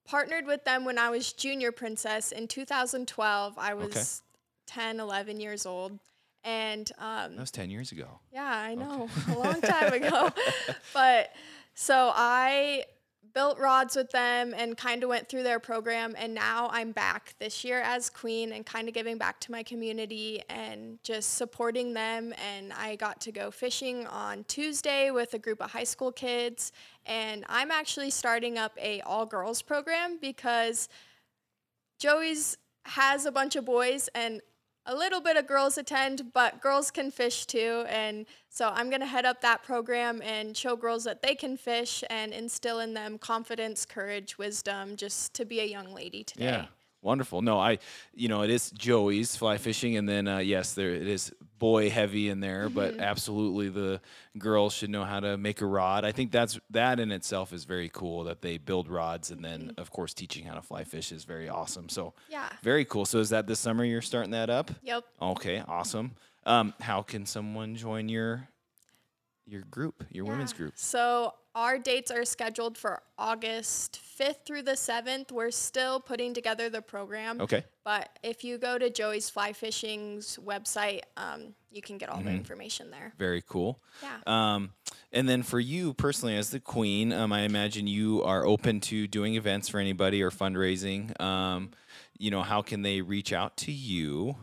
partnered 0.05 0.45
with 0.45 0.63
them 0.63 0.85
when 0.85 0.97
I 0.97 1.09
was 1.09 1.33
junior 1.33 1.71
princess 1.71 2.31
in 2.31 2.47
2012. 2.47 3.57
I 3.57 3.73
was 3.73 4.21
10, 4.67 4.99
11 4.99 5.39
years 5.39 5.65
old, 5.65 5.99
and 6.43 6.91
um, 6.97 7.35
That 7.35 7.41
was 7.41 7.51
10 7.51 7.69
years 7.69 7.91
ago. 7.91 8.19
yeah, 8.31 8.45
I 8.45 8.75
know, 8.75 9.07
a 9.29 9.37
long 9.37 9.61
time 9.61 9.93
ago. 9.93 10.29
but 10.93 11.31
so 11.73 12.11
I 12.13 12.85
built 13.33 13.57
rods 13.57 13.95
with 13.95 14.11
them 14.11 14.53
and 14.55 14.77
kind 14.77 15.01
of 15.01 15.09
went 15.09 15.27
through 15.27 15.41
their 15.41 15.59
program 15.59 16.13
and 16.19 16.35
now 16.35 16.69
I'm 16.71 16.91
back 16.91 17.33
this 17.39 17.63
year 17.63 17.81
as 17.81 18.07
queen 18.11 18.51
and 18.51 18.63
kind 18.63 18.87
of 18.87 18.93
giving 18.93 19.17
back 19.17 19.39
to 19.39 19.51
my 19.51 19.63
community 19.63 20.43
and 20.49 20.99
just 21.01 21.33
supporting 21.33 21.93
them 21.93 22.31
and 22.47 22.71
I 22.71 22.95
got 22.95 23.19
to 23.21 23.31
go 23.31 23.49
fishing 23.49 24.05
on 24.05 24.43
Tuesday 24.43 25.09
with 25.09 25.33
a 25.33 25.39
group 25.39 25.63
of 25.63 25.71
high 25.71 25.83
school 25.83 26.11
kids 26.11 26.71
and 27.07 27.43
I'm 27.49 27.71
actually 27.71 28.11
starting 28.11 28.59
up 28.59 28.77
a 28.79 29.01
all 29.01 29.25
girls 29.25 29.63
program 29.63 30.19
because 30.21 30.87
Joey's 31.97 32.57
has 32.85 33.25
a 33.25 33.31
bunch 33.31 33.55
of 33.55 33.65
boys 33.65 34.09
and 34.13 34.41
a 34.85 34.95
little 34.95 35.21
bit 35.21 35.37
of 35.37 35.47
girls 35.47 35.77
attend, 35.77 36.33
but 36.33 36.61
girls 36.61 36.91
can 36.91 37.11
fish 37.11 37.45
too. 37.45 37.85
And 37.87 38.25
so 38.49 38.69
I'm 38.73 38.89
going 38.89 39.01
to 39.01 39.07
head 39.07 39.25
up 39.25 39.41
that 39.41 39.63
program 39.63 40.21
and 40.21 40.55
show 40.55 40.75
girls 40.75 41.03
that 41.05 41.21
they 41.21 41.35
can 41.35 41.57
fish 41.57 42.03
and 42.09 42.33
instill 42.33 42.79
in 42.79 42.93
them 42.93 43.17
confidence, 43.17 43.85
courage, 43.85 44.37
wisdom, 44.37 44.95
just 44.95 45.33
to 45.35 45.45
be 45.45 45.59
a 45.59 45.65
young 45.65 45.93
lady 45.93 46.23
today. 46.23 46.45
Yeah. 46.45 46.65
Wonderful. 47.03 47.41
No, 47.41 47.59
I, 47.59 47.79
you 48.15 48.29
know, 48.29 48.43
it 48.43 48.49
is 48.49 48.71
Joey's 48.71 49.35
fly 49.35 49.57
fishing, 49.57 49.97
and 49.97 50.07
then 50.07 50.27
uh, 50.27 50.37
yes, 50.37 50.73
there 50.73 50.91
it 50.91 51.05
is 51.05 51.33
boy 51.59 51.89
heavy 51.89 52.29
in 52.29 52.39
there, 52.39 52.69
but 52.69 52.99
absolutely 52.99 53.67
the 53.69 53.99
girls 54.37 54.73
should 54.73 54.89
know 54.89 55.03
how 55.03 55.19
to 55.19 55.37
make 55.37 55.59
a 55.61 55.65
rod. 55.65 56.05
I 56.05 56.13
think 56.13 56.31
that's 56.31 56.59
that 56.69 56.99
in 57.01 57.11
itself 57.11 57.51
is 57.51 57.65
very 57.65 57.89
cool 57.89 58.23
that 58.23 58.41
they 58.41 58.57
build 58.57 58.87
rods, 58.87 59.31
and 59.31 59.43
then 59.43 59.73
of 59.77 59.91
course 59.91 60.13
teaching 60.13 60.45
how 60.45 60.55
to 60.55 60.61
fly 60.61 60.85
fish 60.85 61.11
is 61.11 61.25
very 61.25 61.49
awesome. 61.49 61.89
So 61.89 62.13
Yeah. 62.29 62.47
very 62.61 62.85
cool. 62.85 63.05
So 63.05 63.19
is 63.19 63.29
that 63.29 63.47
this 63.47 63.59
summer 63.59 63.83
you're 63.83 64.01
starting 64.01 64.31
that 64.31 64.49
up? 64.49 64.71
Yep. 64.81 65.03
Okay, 65.21 65.61
awesome. 65.67 66.13
Um, 66.45 66.73
how 66.79 67.01
can 67.01 67.25
someone 67.25 67.75
join 67.75 68.07
your 68.07 68.47
your 69.45 69.61
group, 69.63 70.05
your 70.09 70.23
women's 70.23 70.53
group? 70.53 70.73
So 70.77 71.33
our 71.55 71.77
dates 71.77 72.09
are 72.11 72.25
scheduled 72.25 72.77
for 72.77 73.01
August 73.17 73.99
5th 74.19 74.45
through 74.45 74.63
the 74.63 74.71
7th. 74.71 75.31
We're 75.31 75.51
still 75.51 75.99
putting 75.99 76.33
together 76.33 76.69
the 76.69 76.81
program. 76.81 77.39
Okay. 77.41 77.63
But 77.83 78.09
if 78.23 78.43
you 78.43 78.57
go 78.57 78.77
to 78.77 78.89
Joey's 78.89 79.29
Fly 79.29 79.53
Fishing's 79.53 80.39
website, 80.43 81.01
um, 81.17 81.53
you 81.71 81.81
can 81.81 81.97
get 81.97 82.09
all 82.09 82.17
Mm-hmm. 82.17 82.25
the 82.27 82.31
information 82.33 82.91
there. 82.91 83.13
Very 83.17 83.43
cool. 83.47 83.79
Yeah. 84.01 84.17
Um, 84.25 84.71
and 85.11 85.27
then 85.29 85.43
for 85.43 85.59
you 85.59 85.93
personally, 85.93 86.35
as 86.37 86.49
the 86.49 86.59
queen, 86.59 87.11
um, 87.13 87.31
I 87.33 87.41
imagine 87.41 87.85
you 87.87 88.23
are 88.23 88.45
open 88.45 88.79
to 88.81 89.07
doing 89.07 89.35
events 89.35 89.69
for 89.69 89.79
anybody 89.79 90.21
or 90.23 90.31
fundraising. 90.31 91.19
Um, 91.21 91.71
you 92.17 92.31
know, 92.31 92.41
how 92.41 92.61
can 92.61 92.81
they 92.83 93.01
reach 93.01 93.31
out 93.33 93.57
to 93.57 93.71
you? 93.71 94.37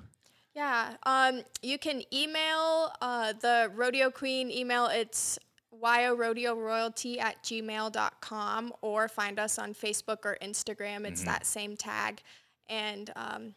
Yeah, 0.54 0.94
um, 1.04 1.42
you 1.62 1.78
can 1.78 2.02
email 2.12 2.92
uh, 3.00 3.32
the 3.40 3.70
Rodeo 3.74 4.10
Queen 4.10 4.50
email. 4.50 4.86
It's 4.86 5.38
royalty 5.82 7.18
at 7.20 7.42
gmail.com 7.42 8.72
or 8.82 9.08
find 9.08 9.38
us 9.38 9.58
on 9.58 9.74
Facebook 9.74 10.18
or 10.24 10.36
Instagram. 10.42 11.06
It's 11.06 11.24
that 11.24 11.46
same 11.46 11.76
tag. 11.76 12.22
And 12.68 13.10
um, 13.16 13.54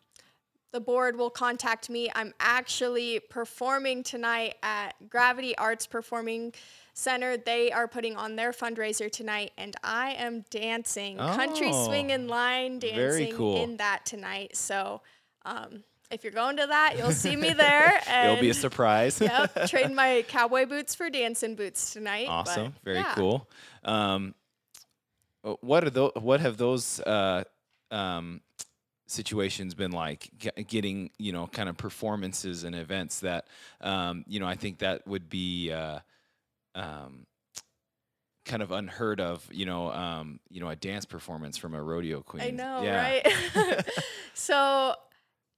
the 0.72 0.80
board 0.80 1.16
will 1.18 1.30
contact 1.30 1.90
me. 1.90 2.10
I'm 2.16 2.34
actually 2.40 3.20
performing 3.30 4.04
tonight 4.04 4.56
at 4.64 4.94
Gravity 5.10 5.56
Arts 5.58 5.86
Performing 5.86 6.54
Center. 6.96 7.38
They 7.38 7.72
are 7.72 7.88
putting 7.88 8.16
on 8.16 8.36
their 8.36 8.52
fundraiser 8.52 9.12
tonight, 9.12 9.52
and 9.58 9.76
I 9.84 10.14
am 10.14 10.46
dancing 10.50 11.18
country 11.18 11.70
Oh, 11.72 11.86
swing 11.86 12.12
and 12.12 12.28
line 12.28 12.80
dancing 12.80 13.34
cool. 13.36 13.64
in 13.64 13.78
that 13.78 14.06
tonight. 14.06 14.56
So 14.56 15.02
um, 15.46 15.84
if 16.12 16.24
you're 16.24 16.34
going 16.34 16.58
to 16.58 16.68
that, 16.68 16.98
you'll 16.98 17.12
see 17.12 17.36
me 17.36 17.54
there. 17.54 18.00
And 18.08 18.30
It'll 18.32 18.42
be 18.42 18.50
a 18.50 18.54
surprise. 18.54 19.20
yep, 19.22 19.54
trade 19.68 19.92
my 19.92 20.24
cowboy 20.28 20.66
boots 20.66 20.96
for 20.96 21.10
dancing 21.10 21.56
boots 21.56 21.94
tonight. 21.94 22.28
but 22.28 22.34
awesome. 22.34 22.76
Very 22.84 22.98
yeah. 22.98 23.16
cool. 23.16 23.50
Um, 23.84 24.36
uh, 25.44 25.56
what 25.62 25.84
are 25.84 25.89
those? 25.89 26.12
What 26.16 26.39
have 26.39 26.58
those 26.58 27.00
uh, 27.02 27.44
um, 27.92 28.42
situations 29.08 29.74
been 29.74 29.92
like? 29.92 30.30
G- 30.38 30.63
getting 30.68 31.10
you 31.18 31.32
know, 31.32 31.48
kind 31.48 31.68
of 31.68 31.78
performances 31.78 32.63
and 32.63 32.76
events 32.76 33.20
that 33.22 33.48
um, 33.82 34.24
you 34.28 34.39
know, 34.39 34.48
I 34.48 34.56
think 34.56 34.80
that 34.80 35.08
would 35.08 35.30
be. 35.30 35.72
Uh, 35.72 36.00
um, 36.76 37.28
kind 38.46 38.62
of 38.62 38.72
unheard 38.72 39.22
of, 39.22 39.48
you 39.52 39.66
know, 39.66 39.89
um, 39.92 40.39
you 40.50 40.60
know, 40.60 40.68
a 40.68 40.76
dance 40.76 41.06
performance 41.06 41.58
from 41.58 41.74
a 41.74 41.82
rodeo 41.82 42.22
queen. 42.22 42.44
I 42.44 42.50
know, 42.50 42.82
Yeah. 42.82 43.02
right? 43.02 43.86
so, 44.34 44.96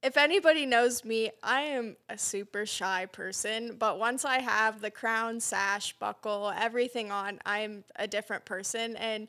if 0.02 0.16
anybody 0.16 0.66
knows 0.66 1.04
me, 1.04 1.30
I 1.42 1.62
am 1.62 1.96
a 2.08 2.18
super 2.18 2.66
shy 2.66 3.06
person, 3.06 3.76
but 3.78 3.98
once 3.98 4.24
I 4.24 4.40
have 4.40 4.80
the 4.80 4.90
crown, 4.90 5.40
sash, 5.40 5.94
buckle, 5.98 6.52
everything 6.56 7.10
on, 7.10 7.40
I'm 7.44 7.84
a 7.96 8.06
different 8.06 8.44
person. 8.44 8.96
And 8.96 9.28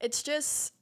it's 0.00 0.22
just 0.22 0.72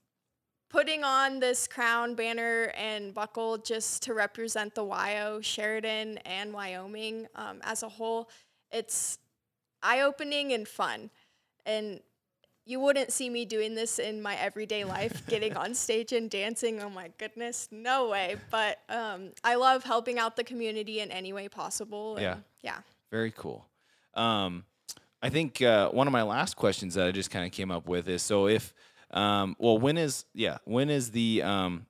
putting 0.70 1.04
on 1.04 1.40
this 1.40 1.68
crown, 1.68 2.14
banner, 2.14 2.72
and 2.76 3.12
buckle 3.14 3.58
just 3.58 4.02
to 4.04 4.14
represent 4.14 4.74
the 4.74 4.82
WYO, 4.82 5.42
Sheridan, 5.42 6.18
and 6.24 6.52
Wyoming 6.52 7.26
um, 7.34 7.60
as 7.62 7.82
a 7.82 7.88
whole, 7.88 8.28
it's 8.72 9.18
eye 9.82 10.00
opening 10.00 10.52
and 10.52 10.66
fun. 10.66 11.10
And 11.66 12.00
you 12.66 12.80
wouldn't 12.80 13.12
see 13.12 13.28
me 13.28 13.44
doing 13.44 13.74
this 13.74 13.98
in 13.98 14.22
my 14.22 14.36
everyday 14.36 14.84
life, 14.84 15.26
getting 15.26 15.56
on 15.56 15.74
stage 15.74 16.12
and 16.12 16.30
dancing. 16.30 16.80
Oh 16.80 16.88
my 16.88 17.10
goodness, 17.18 17.68
no 17.70 18.08
way. 18.08 18.36
But 18.50 18.78
um, 18.88 19.30
I 19.42 19.56
love 19.56 19.84
helping 19.84 20.18
out 20.18 20.36
the 20.36 20.44
community 20.44 21.00
in 21.00 21.10
any 21.10 21.32
way 21.32 21.48
possible. 21.48 22.16
Yeah. 22.18 22.36
Yeah. 22.62 22.78
Very 23.10 23.32
cool. 23.32 23.66
Um, 24.14 24.64
I 25.22 25.28
think 25.30 25.60
uh, 25.62 25.90
one 25.90 26.06
of 26.06 26.12
my 26.12 26.22
last 26.22 26.56
questions 26.56 26.94
that 26.94 27.06
I 27.06 27.10
just 27.10 27.30
kind 27.30 27.46
of 27.46 27.52
came 27.52 27.70
up 27.70 27.86
with 27.86 28.08
is 28.08 28.22
so 28.22 28.46
if, 28.46 28.74
um, 29.10 29.56
well, 29.58 29.78
when 29.78 29.96
is, 29.96 30.24
yeah, 30.34 30.58
when 30.64 30.90
is 30.90 31.10
the, 31.10 31.42
um, 31.42 31.86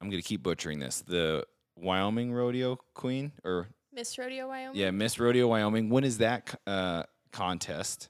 I'm 0.00 0.10
going 0.10 0.22
to 0.22 0.26
keep 0.26 0.42
butchering 0.42 0.78
this, 0.78 1.02
the 1.02 1.44
Wyoming 1.76 2.32
Rodeo 2.32 2.78
Queen 2.94 3.32
or, 3.44 3.68
Miss 3.92 4.16
Rodeo 4.16 4.48
Wyoming? 4.48 4.78
yeah, 4.78 4.90
Miss 4.90 5.18
Rodeo 5.18 5.48
Wyoming, 5.48 5.90
when 5.90 6.04
is 6.04 6.18
that 6.18 6.54
uh, 6.66 7.02
contest? 7.32 8.08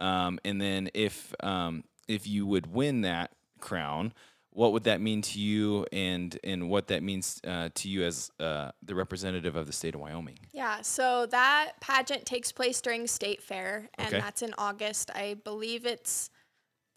Um, 0.00 0.40
and 0.44 0.60
then 0.60 0.90
if, 0.94 1.34
um, 1.40 1.84
if 2.08 2.26
you 2.26 2.46
would 2.46 2.72
win 2.72 3.02
that 3.02 3.30
crown, 3.60 4.12
what 4.52 4.72
would 4.72 4.84
that 4.84 5.00
mean 5.00 5.22
to 5.22 5.38
you 5.38 5.86
and 5.92 6.36
and 6.42 6.68
what 6.68 6.88
that 6.88 7.02
means 7.04 7.40
uh, 7.46 7.68
to 7.74 7.88
you 7.88 8.02
as 8.02 8.30
uh, 8.40 8.72
the 8.82 8.94
representative 8.94 9.54
of 9.54 9.66
the 9.66 9.72
state 9.72 9.94
of 9.94 10.00
Wyoming? 10.00 10.38
Yeah, 10.52 10.82
so 10.82 11.26
that 11.26 11.74
pageant 11.80 12.26
takes 12.26 12.50
place 12.50 12.80
during 12.80 13.06
State 13.06 13.42
Fair, 13.42 13.88
and 13.96 14.08
Okay. 14.08 14.18
that's 14.18 14.42
in 14.42 14.52
August. 14.58 15.10
I 15.14 15.34
believe 15.44 15.86
it's 15.86 16.30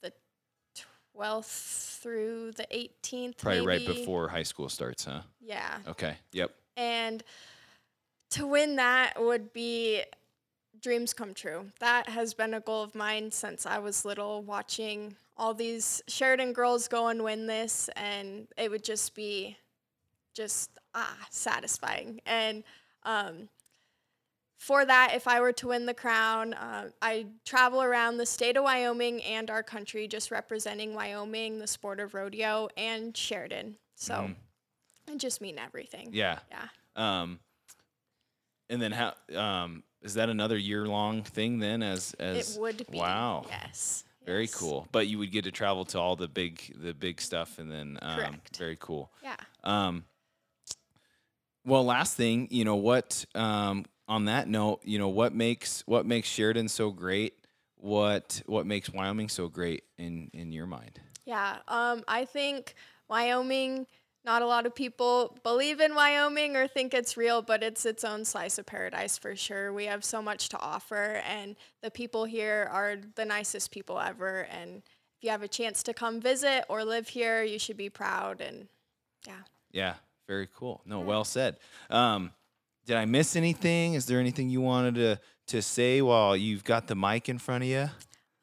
the 0.02 0.12
12th 1.16 2.00
through 2.02 2.54
the 2.54 2.66
18th. 2.72 3.38
Probably 3.38 3.62
right 3.62 3.86
before 3.86 4.30
high 4.30 4.44
school 4.44 4.68
starts, 4.68 5.06
huh? 5.06 5.22
Yeah. 5.40 5.78
Okay. 5.88 6.16
Yep. 6.32 6.56
And 6.76 7.24
to 8.32 8.48
win 8.48 8.78
that 8.78 9.22
would 9.22 9.54
be 9.54 10.02
dreams 10.84 11.14
come 11.14 11.34
true. 11.34 11.66
That 11.80 12.08
has 12.10 12.34
been 12.36 12.54
a 12.54 12.60
goal 12.60 12.84
of 12.84 12.94
mine 12.94 13.32
since 13.32 13.66
I 13.66 13.80
was 13.80 14.06
little, 14.06 14.44
watching 14.44 15.16
all 15.36 15.56
these 15.56 16.04
Sheridan 16.08 16.54
girls 16.54 16.88
go 16.88 17.08
and 17.08 17.24
win 17.24 17.48
this, 17.48 17.90
and 17.96 18.48
it 18.58 18.70
would 18.70 18.84
just 18.84 19.16
be 19.16 19.58
just 20.36 20.70
ah 20.94 21.18
satisfying. 21.32 22.22
And 22.28 22.64
um, 23.04 23.50
for 24.58 24.86
that, 24.86 25.12
if 25.16 25.28
I 25.28 25.40
were 25.42 25.54
to 25.54 25.68
win 25.70 25.86
the 25.86 25.94
crown, 25.94 26.54
uh, 26.54 26.90
I 27.02 27.26
travel 27.46 27.82
around 27.82 28.18
the 28.18 28.26
state 28.26 28.56
of 28.58 28.64
Wyoming 28.64 29.24
and 29.24 29.50
our 29.50 29.64
country, 29.64 30.08
just 30.08 30.32
representing 30.32 30.94
Wyoming, 30.94 31.60
the 31.60 31.68
sport 31.68 32.00
of 32.00 32.14
rodeo, 32.14 32.70
and 32.78 33.16
Sheridan. 33.18 33.78
So 33.96 34.14
Mhm. 34.14 34.36
it 35.14 35.18
just 35.18 35.42
mean 35.42 35.58
everything. 35.58 36.10
Yeah. 36.14 36.40
Yeah. 36.52 36.68
Um, 36.96 37.40
and 38.74 38.82
then 38.82 38.92
how 38.92 39.14
um, 39.38 39.84
is 40.02 40.16
that 40.16 40.30
another 40.30 40.58
year 40.58 40.86
long 40.88 41.24
thing 41.24 41.60
then? 41.60 41.84
As 41.84 42.14
as 42.20 42.56
It 42.58 42.60
would 42.60 42.78
be. 42.90 42.98
wow, 42.98 43.46
Yes. 43.48 44.04
very 44.26 44.44
yes. 44.44 44.56
cool. 44.56 44.88
But 44.92 45.08
you 45.08 45.20
would 45.20 45.32
get 45.32 45.44
to 45.46 45.52
travel 45.52 45.86
to 45.86 46.00
all 46.00 46.16
the 46.16 46.28
big 46.28 46.74
the 46.82 46.94
big 46.94 47.22
stuff, 47.22 47.60
and 47.60 47.72
then 47.72 48.00
um, 48.02 48.18
Correct. 48.18 48.58
very 48.58 48.78
cool. 48.80 49.12
Yeah. 49.22 49.36
Um, 49.64 50.06
well, 51.66 51.86
last 51.86 52.18
thing, 52.18 52.48
you 52.52 52.66
know 52.66 52.76
what? 52.76 53.26
Um, 53.36 53.86
on 54.08 54.26
that 54.26 54.48
note, 54.50 54.82
you 54.84 55.00
know 55.00 55.10
what 55.10 55.34
makes 55.34 55.84
what 55.86 56.06
makes 56.06 56.28
Sheridan 56.28 56.68
so 56.68 56.90
great? 56.92 57.36
What 57.78 58.42
what 58.48 58.66
makes 58.66 58.90
Wyoming 58.90 59.30
so 59.30 59.48
great 59.48 59.84
in 59.98 60.30
in 60.34 60.52
your 60.52 60.66
mind? 60.66 61.00
Yeah. 61.26 61.58
Um, 61.68 62.04
I 62.08 62.26
think 62.26 62.76
Wyoming. 63.08 63.88
Not 64.26 64.42
a 64.42 64.46
lot 64.46 64.66
of 64.66 64.74
people 64.74 65.38
believe 65.44 65.82
in 65.82 65.96
Wyoming 65.96 66.56
or 66.56 66.68
think 66.68 66.94
it's 66.94 67.18
real, 67.18 67.42
but 67.42 67.62
it's 67.62 67.86
its 67.86 68.06
own 68.06 68.24
slice 68.24 68.58
of 68.58 68.66
paradise 68.66 69.18
for 69.18 69.36
sure. 69.36 69.74
We 69.74 69.86
have 69.86 70.04
so 70.06 70.22
much 70.22 70.48
to 70.50 70.60
offer, 70.60 71.22
and 71.28 71.58
the 71.82 71.92
people 71.92 72.24
here 72.24 72.70
are 72.72 72.96
the 73.16 73.26
nicest 73.26 73.72
people 73.72 74.00
ever. 74.00 74.48
And 74.50 74.78
if 74.78 75.24
you 75.24 75.30
have 75.30 75.44
a 75.44 75.48
chance 75.50 75.84
to 75.84 75.94
come 75.94 76.22
visit 76.22 76.64
or 76.70 76.86
live 76.86 77.10
here, 77.10 77.44
you 77.44 77.60
should 77.60 77.76
be 77.76 77.90
proud. 77.90 78.40
And 78.40 78.68
yeah. 79.28 79.42
Yeah, 79.72 79.96
very 80.28 80.48
cool. 80.56 80.82
No, 80.86 81.02
well 81.02 81.26
said. 81.26 81.58
Um, 81.90 82.32
did 82.86 82.96
I 82.96 83.04
miss 83.06 83.36
anything? 83.36 83.94
Is 83.96 84.06
there 84.06 84.20
anything 84.20 84.50
you 84.50 84.62
wanted 84.62 84.96
to 84.96 85.20
to 85.46 85.62
say 85.62 86.02
while 86.02 86.38
you've 86.38 86.64
got 86.64 86.88
the 86.88 86.96
mic 86.96 87.28
in 87.28 87.38
front 87.38 87.64
of 87.64 87.70
you? 87.70 87.90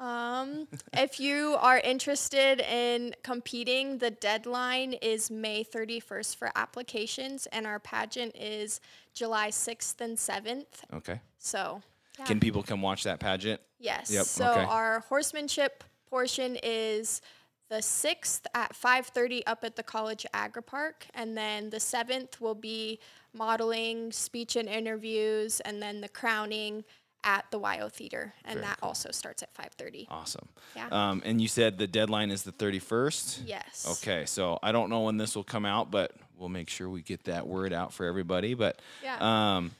Um, 0.01 0.67
if 0.95 1.21
you 1.21 1.57
are 1.61 1.79
interested 1.79 2.61
in 2.61 3.15
competing, 3.23 3.99
the 3.99 4.11
deadline 4.11 4.95
is 4.95 5.31
May 5.31 5.63
31st 5.63 6.37
for 6.37 6.51
applications, 6.57 7.47
and 7.53 7.67
our 7.67 7.79
pageant 7.79 8.35
is 8.35 8.81
July 9.13 9.51
6th 9.51 10.01
and 10.01 10.17
7th. 10.17 10.65
Okay. 10.95 11.21
So, 11.37 11.83
yeah. 12.19 12.25
Can 12.25 12.41
people 12.41 12.63
come 12.63 12.81
watch 12.81 13.05
that 13.05 13.21
pageant? 13.21 13.61
yes. 13.79 14.11
Yep, 14.11 14.25
So 14.25 14.51
okay. 14.51 14.65
our 14.65 15.01
horsemanship 15.01 15.85
portion 16.09 16.57
is 16.63 17.21
the 17.69 17.83
6th 17.83 18.47
at 18.55 18.75
5:30 18.75 19.43
up 19.47 19.65
at 19.65 19.77
the 19.77 19.83
College 19.83 20.27
Agri 20.33 20.63
Park, 20.63 21.07
and 21.15 21.37
then 21.37 21.71
the 21.71 21.79
7th 21.79 22.41
will 22.41 22.55
be 22.55 22.99
modeling, 23.33 24.11
speech 24.11 24.57
and 24.57 24.69
interviews, 24.69 25.61
and 25.61 25.81
then 25.81 26.01
the 26.01 26.09
crowning 26.09 26.85
at 27.25 27.45
the 27.51 27.61
Wyo 27.61 27.91
Theater, 27.91 28.35
and 28.45 28.55
Very 28.55 28.67
that 28.67 28.79
also 28.83 29.11
starts 29.11 29.43
at 29.43 29.53
5:30. 29.55 30.07
Awesome. 30.11 30.49
Yeah. 30.75 30.89
Um, 30.91 31.23
and 31.25 31.41
you 31.41 31.49
said 31.49 31.79
the 31.79 31.87
deadline 31.87 32.31
is 32.31 32.43
the 32.43 32.53
31st? 32.53 33.43
Yes. 33.47 33.87
Okay, 34.03 34.25
so 34.27 34.59
I 34.63 34.73
don't 34.73 34.91
know 34.91 35.01
when 35.03 35.17
this 35.17 35.37
will 35.37 35.45
come 35.45 35.65
out, 35.67 35.91
but 35.91 36.13
we'll 36.37 36.49
make 36.49 36.69
sure 36.69 36.89
we 36.89 37.03
get 37.03 37.25
that 37.25 37.47
word 37.47 37.73
out 37.73 37.93
for 37.93 38.07
everybody. 38.07 38.55
But 38.55 38.81
Yeah. 39.03 39.19
um, 39.57 39.73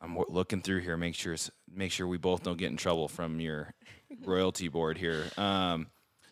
I'm 0.00 0.18
looking 0.28 0.60
through 0.62 0.80
here, 0.80 0.96
make 0.96 1.14
sure 1.14 1.36
make 1.72 1.92
sure 1.92 2.06
we 2.06 2.18
both 2.18 2.42
don't 2.42 2.58
get 2.58 2.70
in 2.70 2.76
trouble 2.76 3.08
from 3.08 3.40
your 3.40 3.72
royalty 4.24 4.68
board 4.68 4.98
here. 4.98 5.24
Um, 5.36 5.86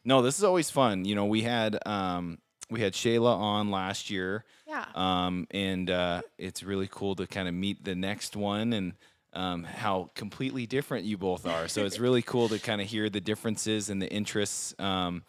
no, 0.05 0.23
this 0.23 0.39
is 0.39 0.45
always 0.45 0.71
fun. 0.71 1.05
You 1.05 1.15
know, 1.15 1.27
we 1.27 1.43
had 1.43 1.79
um, 1.87 2.39
we 2.69 2.81
had 2.81 2.93
Shayla 2.95 3.35
on 3.37 3.71
last 3.71 4.11
year, 4.11 4.45
yeah. 4.67 4.87
um, 4.95 5.47
and 5.51 5.89
uh, 5.91 6.23
it's 6.39 6.63
really 6.63 6.89
cool 6.91 7.15
to 7.17 7.27
kind 7.27 7.49
of 7.49 7.55
meet 7.55 7.85
the 7.85 7.95
next 7.95 8.37
one 8.37 8.73
and 8.73 8.95
um, 9.33 9.65
how 9.65 10.11
completely 10.15 10.67
different 10.67 11.05
you 11.05 11.17
both 11.17 11.47
are. 11.47 11.69
So 11.69 11.85
it's 11.85 11.99
really 11.99 12.23
cool 12.23 12.49
to 12.49 12.59
kind 12.59 12.81
of 12.81 12.89
hear 12.89 13.09
the 13.09 13.21
differences 13.21 13.91
and 13.91 14.01
the 14.01 14.11
interests 14.11 14.75
um, 14.79 15.23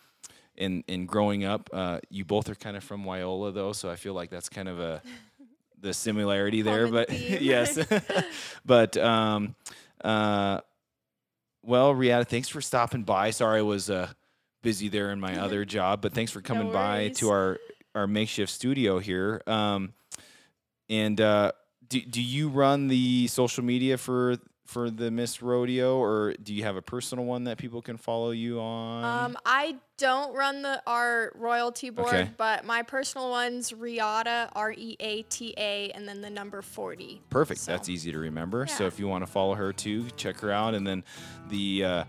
in 0.58 0.84
in 0.88 1.06
growing 1.06 1.44
up. 1.46 1.70
Uh, 1.72 2.00
you 2.10 2.26
both 2.26 2.50
are 2.50 2.56
kind 2.56 2.76
of 2.76 2.84
from 2.84 3.04
Wyola 3.04 3.54
though, 3.54 3.74
so 3.74 3.90
I 3.90 3.96
feel 3.96 4.14
like 4.14 4.30
that's 4.30 4.50
kind 4.50 4.68
of 4.68 4.80
a 4.80 5.02
the 5.80 5.94
similarity 5.94 6.62
there. 6.64 6.86
Common 6.86 7.06
But 7.08 7.20
yes, 7.42 7.80
but 8.66 8.98
um, 8.98 9.56
uh, 10.04 10.62
well, 11.64 11.94
Riata, 11.94 12.26
thanks 12.26 12.48
for 12.48 12.62
stopping 12.62 13.04
by. 13.04 13.32
Sorry 13.32 13.60
I 13.60 13.64
was 13.64 13.90
uh, 13.90 14.10
busy 14.64 14.90
there 14.90 15.12
in 15.12 15.20
my 15.20 15.40
other 15.40 15.64
job, 15.66 16.02
but 16.02 16.14
thanks 16.14 16.32
for 16.32 16.42
coming 16.42 16.72
by 16.72 17.10
to 17.16 17.30
our 17.30 17.60
our 17.94 18.08
makeshift 18.08 18.52
studio 18.52 19.00
here. 19.00 19.42
Um, 19.46 19.94
and 20.90 21.20
uh, 21.22 21.52
do 21.92 22.00
do 22.02 22.22
you 22.22 22.50
run 22.50 22.88
the 22.88 23.28
social 23.28 23.64
media 23.64 23.98
for 23.98 24.38
for 24.66 24.90
the 24.90 25.12
Miss 25.12 25.42
Rodeo, 25.42 25.98
or 25.98 26.34
do 26.42 26.54
you 26.54 26.64
have 26.64 26.78
a 26.78 26.82
personal 26.82 27.26
one 27.26 27.44
that 27.44 27.58
people 27.58 27.82
can 27.82 27.98
follow 27.98 28.32
you 28.32 28.62
on? 28.62 29.04
Um, 29.04 29.38
I 29.46 29.76
don't 29.98 30.34
run 30.34 30.62
the 30.62 30.82
our 30.88 31.34
royalty 31.36 31.90
board, 31.90 32.08
Okay. 32.08 32.30
but 32.38 32.64
my 32.64 32.82
personal 32.82 33.30
one's 33.30 33.74
Riata 33.74 34.50
R 34.56 34.72
E 34.72 34.96
A 35.02 35.24
T 35.24 35.54
A, 35.58 35.92
and 35.92 36.08
then 36.08 36.22
the 36.22 36.30
number 36.30 36.62
forty. 36.62 37.22
Perfect. 37.30 37.60
so- 37.60 37.74
That's 37.74 37.90
easy 37.90 38.14
to 38.14 38.18
remember. 38.20 38.66
So 38.66 38.86
if 38.86 38.98
you 38.98 39.10
want 39.10 39.26
to 39.26 39.30
follow 39.32 39.56
her 39.56 39.74
too, 39.74 40.10
check 40.16 40.40
her 40.40 40.52
out. 40.52 40.74
And 40.74 40.88
then 40.88 41.04
the 41.50 41.84
uh, 41.84 42.04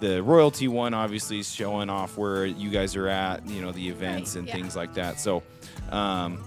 the 0.00 0.20
royalty 0.22 0.66
one 0.66 0.94
obviously 0.94 1.38
is 1.38 1.54
showing 1.54 1.88
off 1.90 2.18
where 2.18 2.44
you 2.44 2.70
guys 2.70 2.96
are 2.96 3.06
at, 3.06 3.46
you 3.48 3.62
know, 3.62 3.70
the 3.70 3.88
events 3.88 4.34
and 4.34 4.48
yeah. 4.48 4.54
things 4.54 4.74
like 4.74 4.94
that. 4.94 5.20
So, 5.20 5.44
um, 5.90 6.42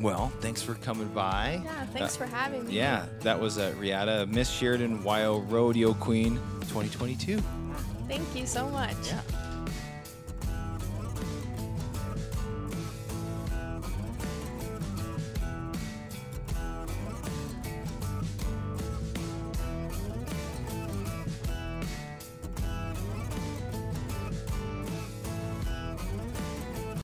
well, 0.00 0.32
thanks 0.40 0.62
for 0.62 0.74
coming 0.74 1.08
by. 1.08 1.60
Yeah, 1.64 1.86
thanks 1.86 2.16
for 2.16 2.26
having 2.26 2.66
me. 2.66 2.74
Yeah, 2.74 3.06
that 3.20 3.38
was 3.38 3.58
uh, 3.58 3.74
Riata, 3.78 4.26
Miss 4.26 4.50
Sheridan 4.50 5.02
Wyo 5.02 5.44
Rodeo 5.50 5.94
Queen 5.94 6.34
2022. 6.62 7.40
Thank 8.08 8.34
you 8.34 8.46
so 8.46 8.68
much. 8.68 8.96
Yeah. 9.06 9.20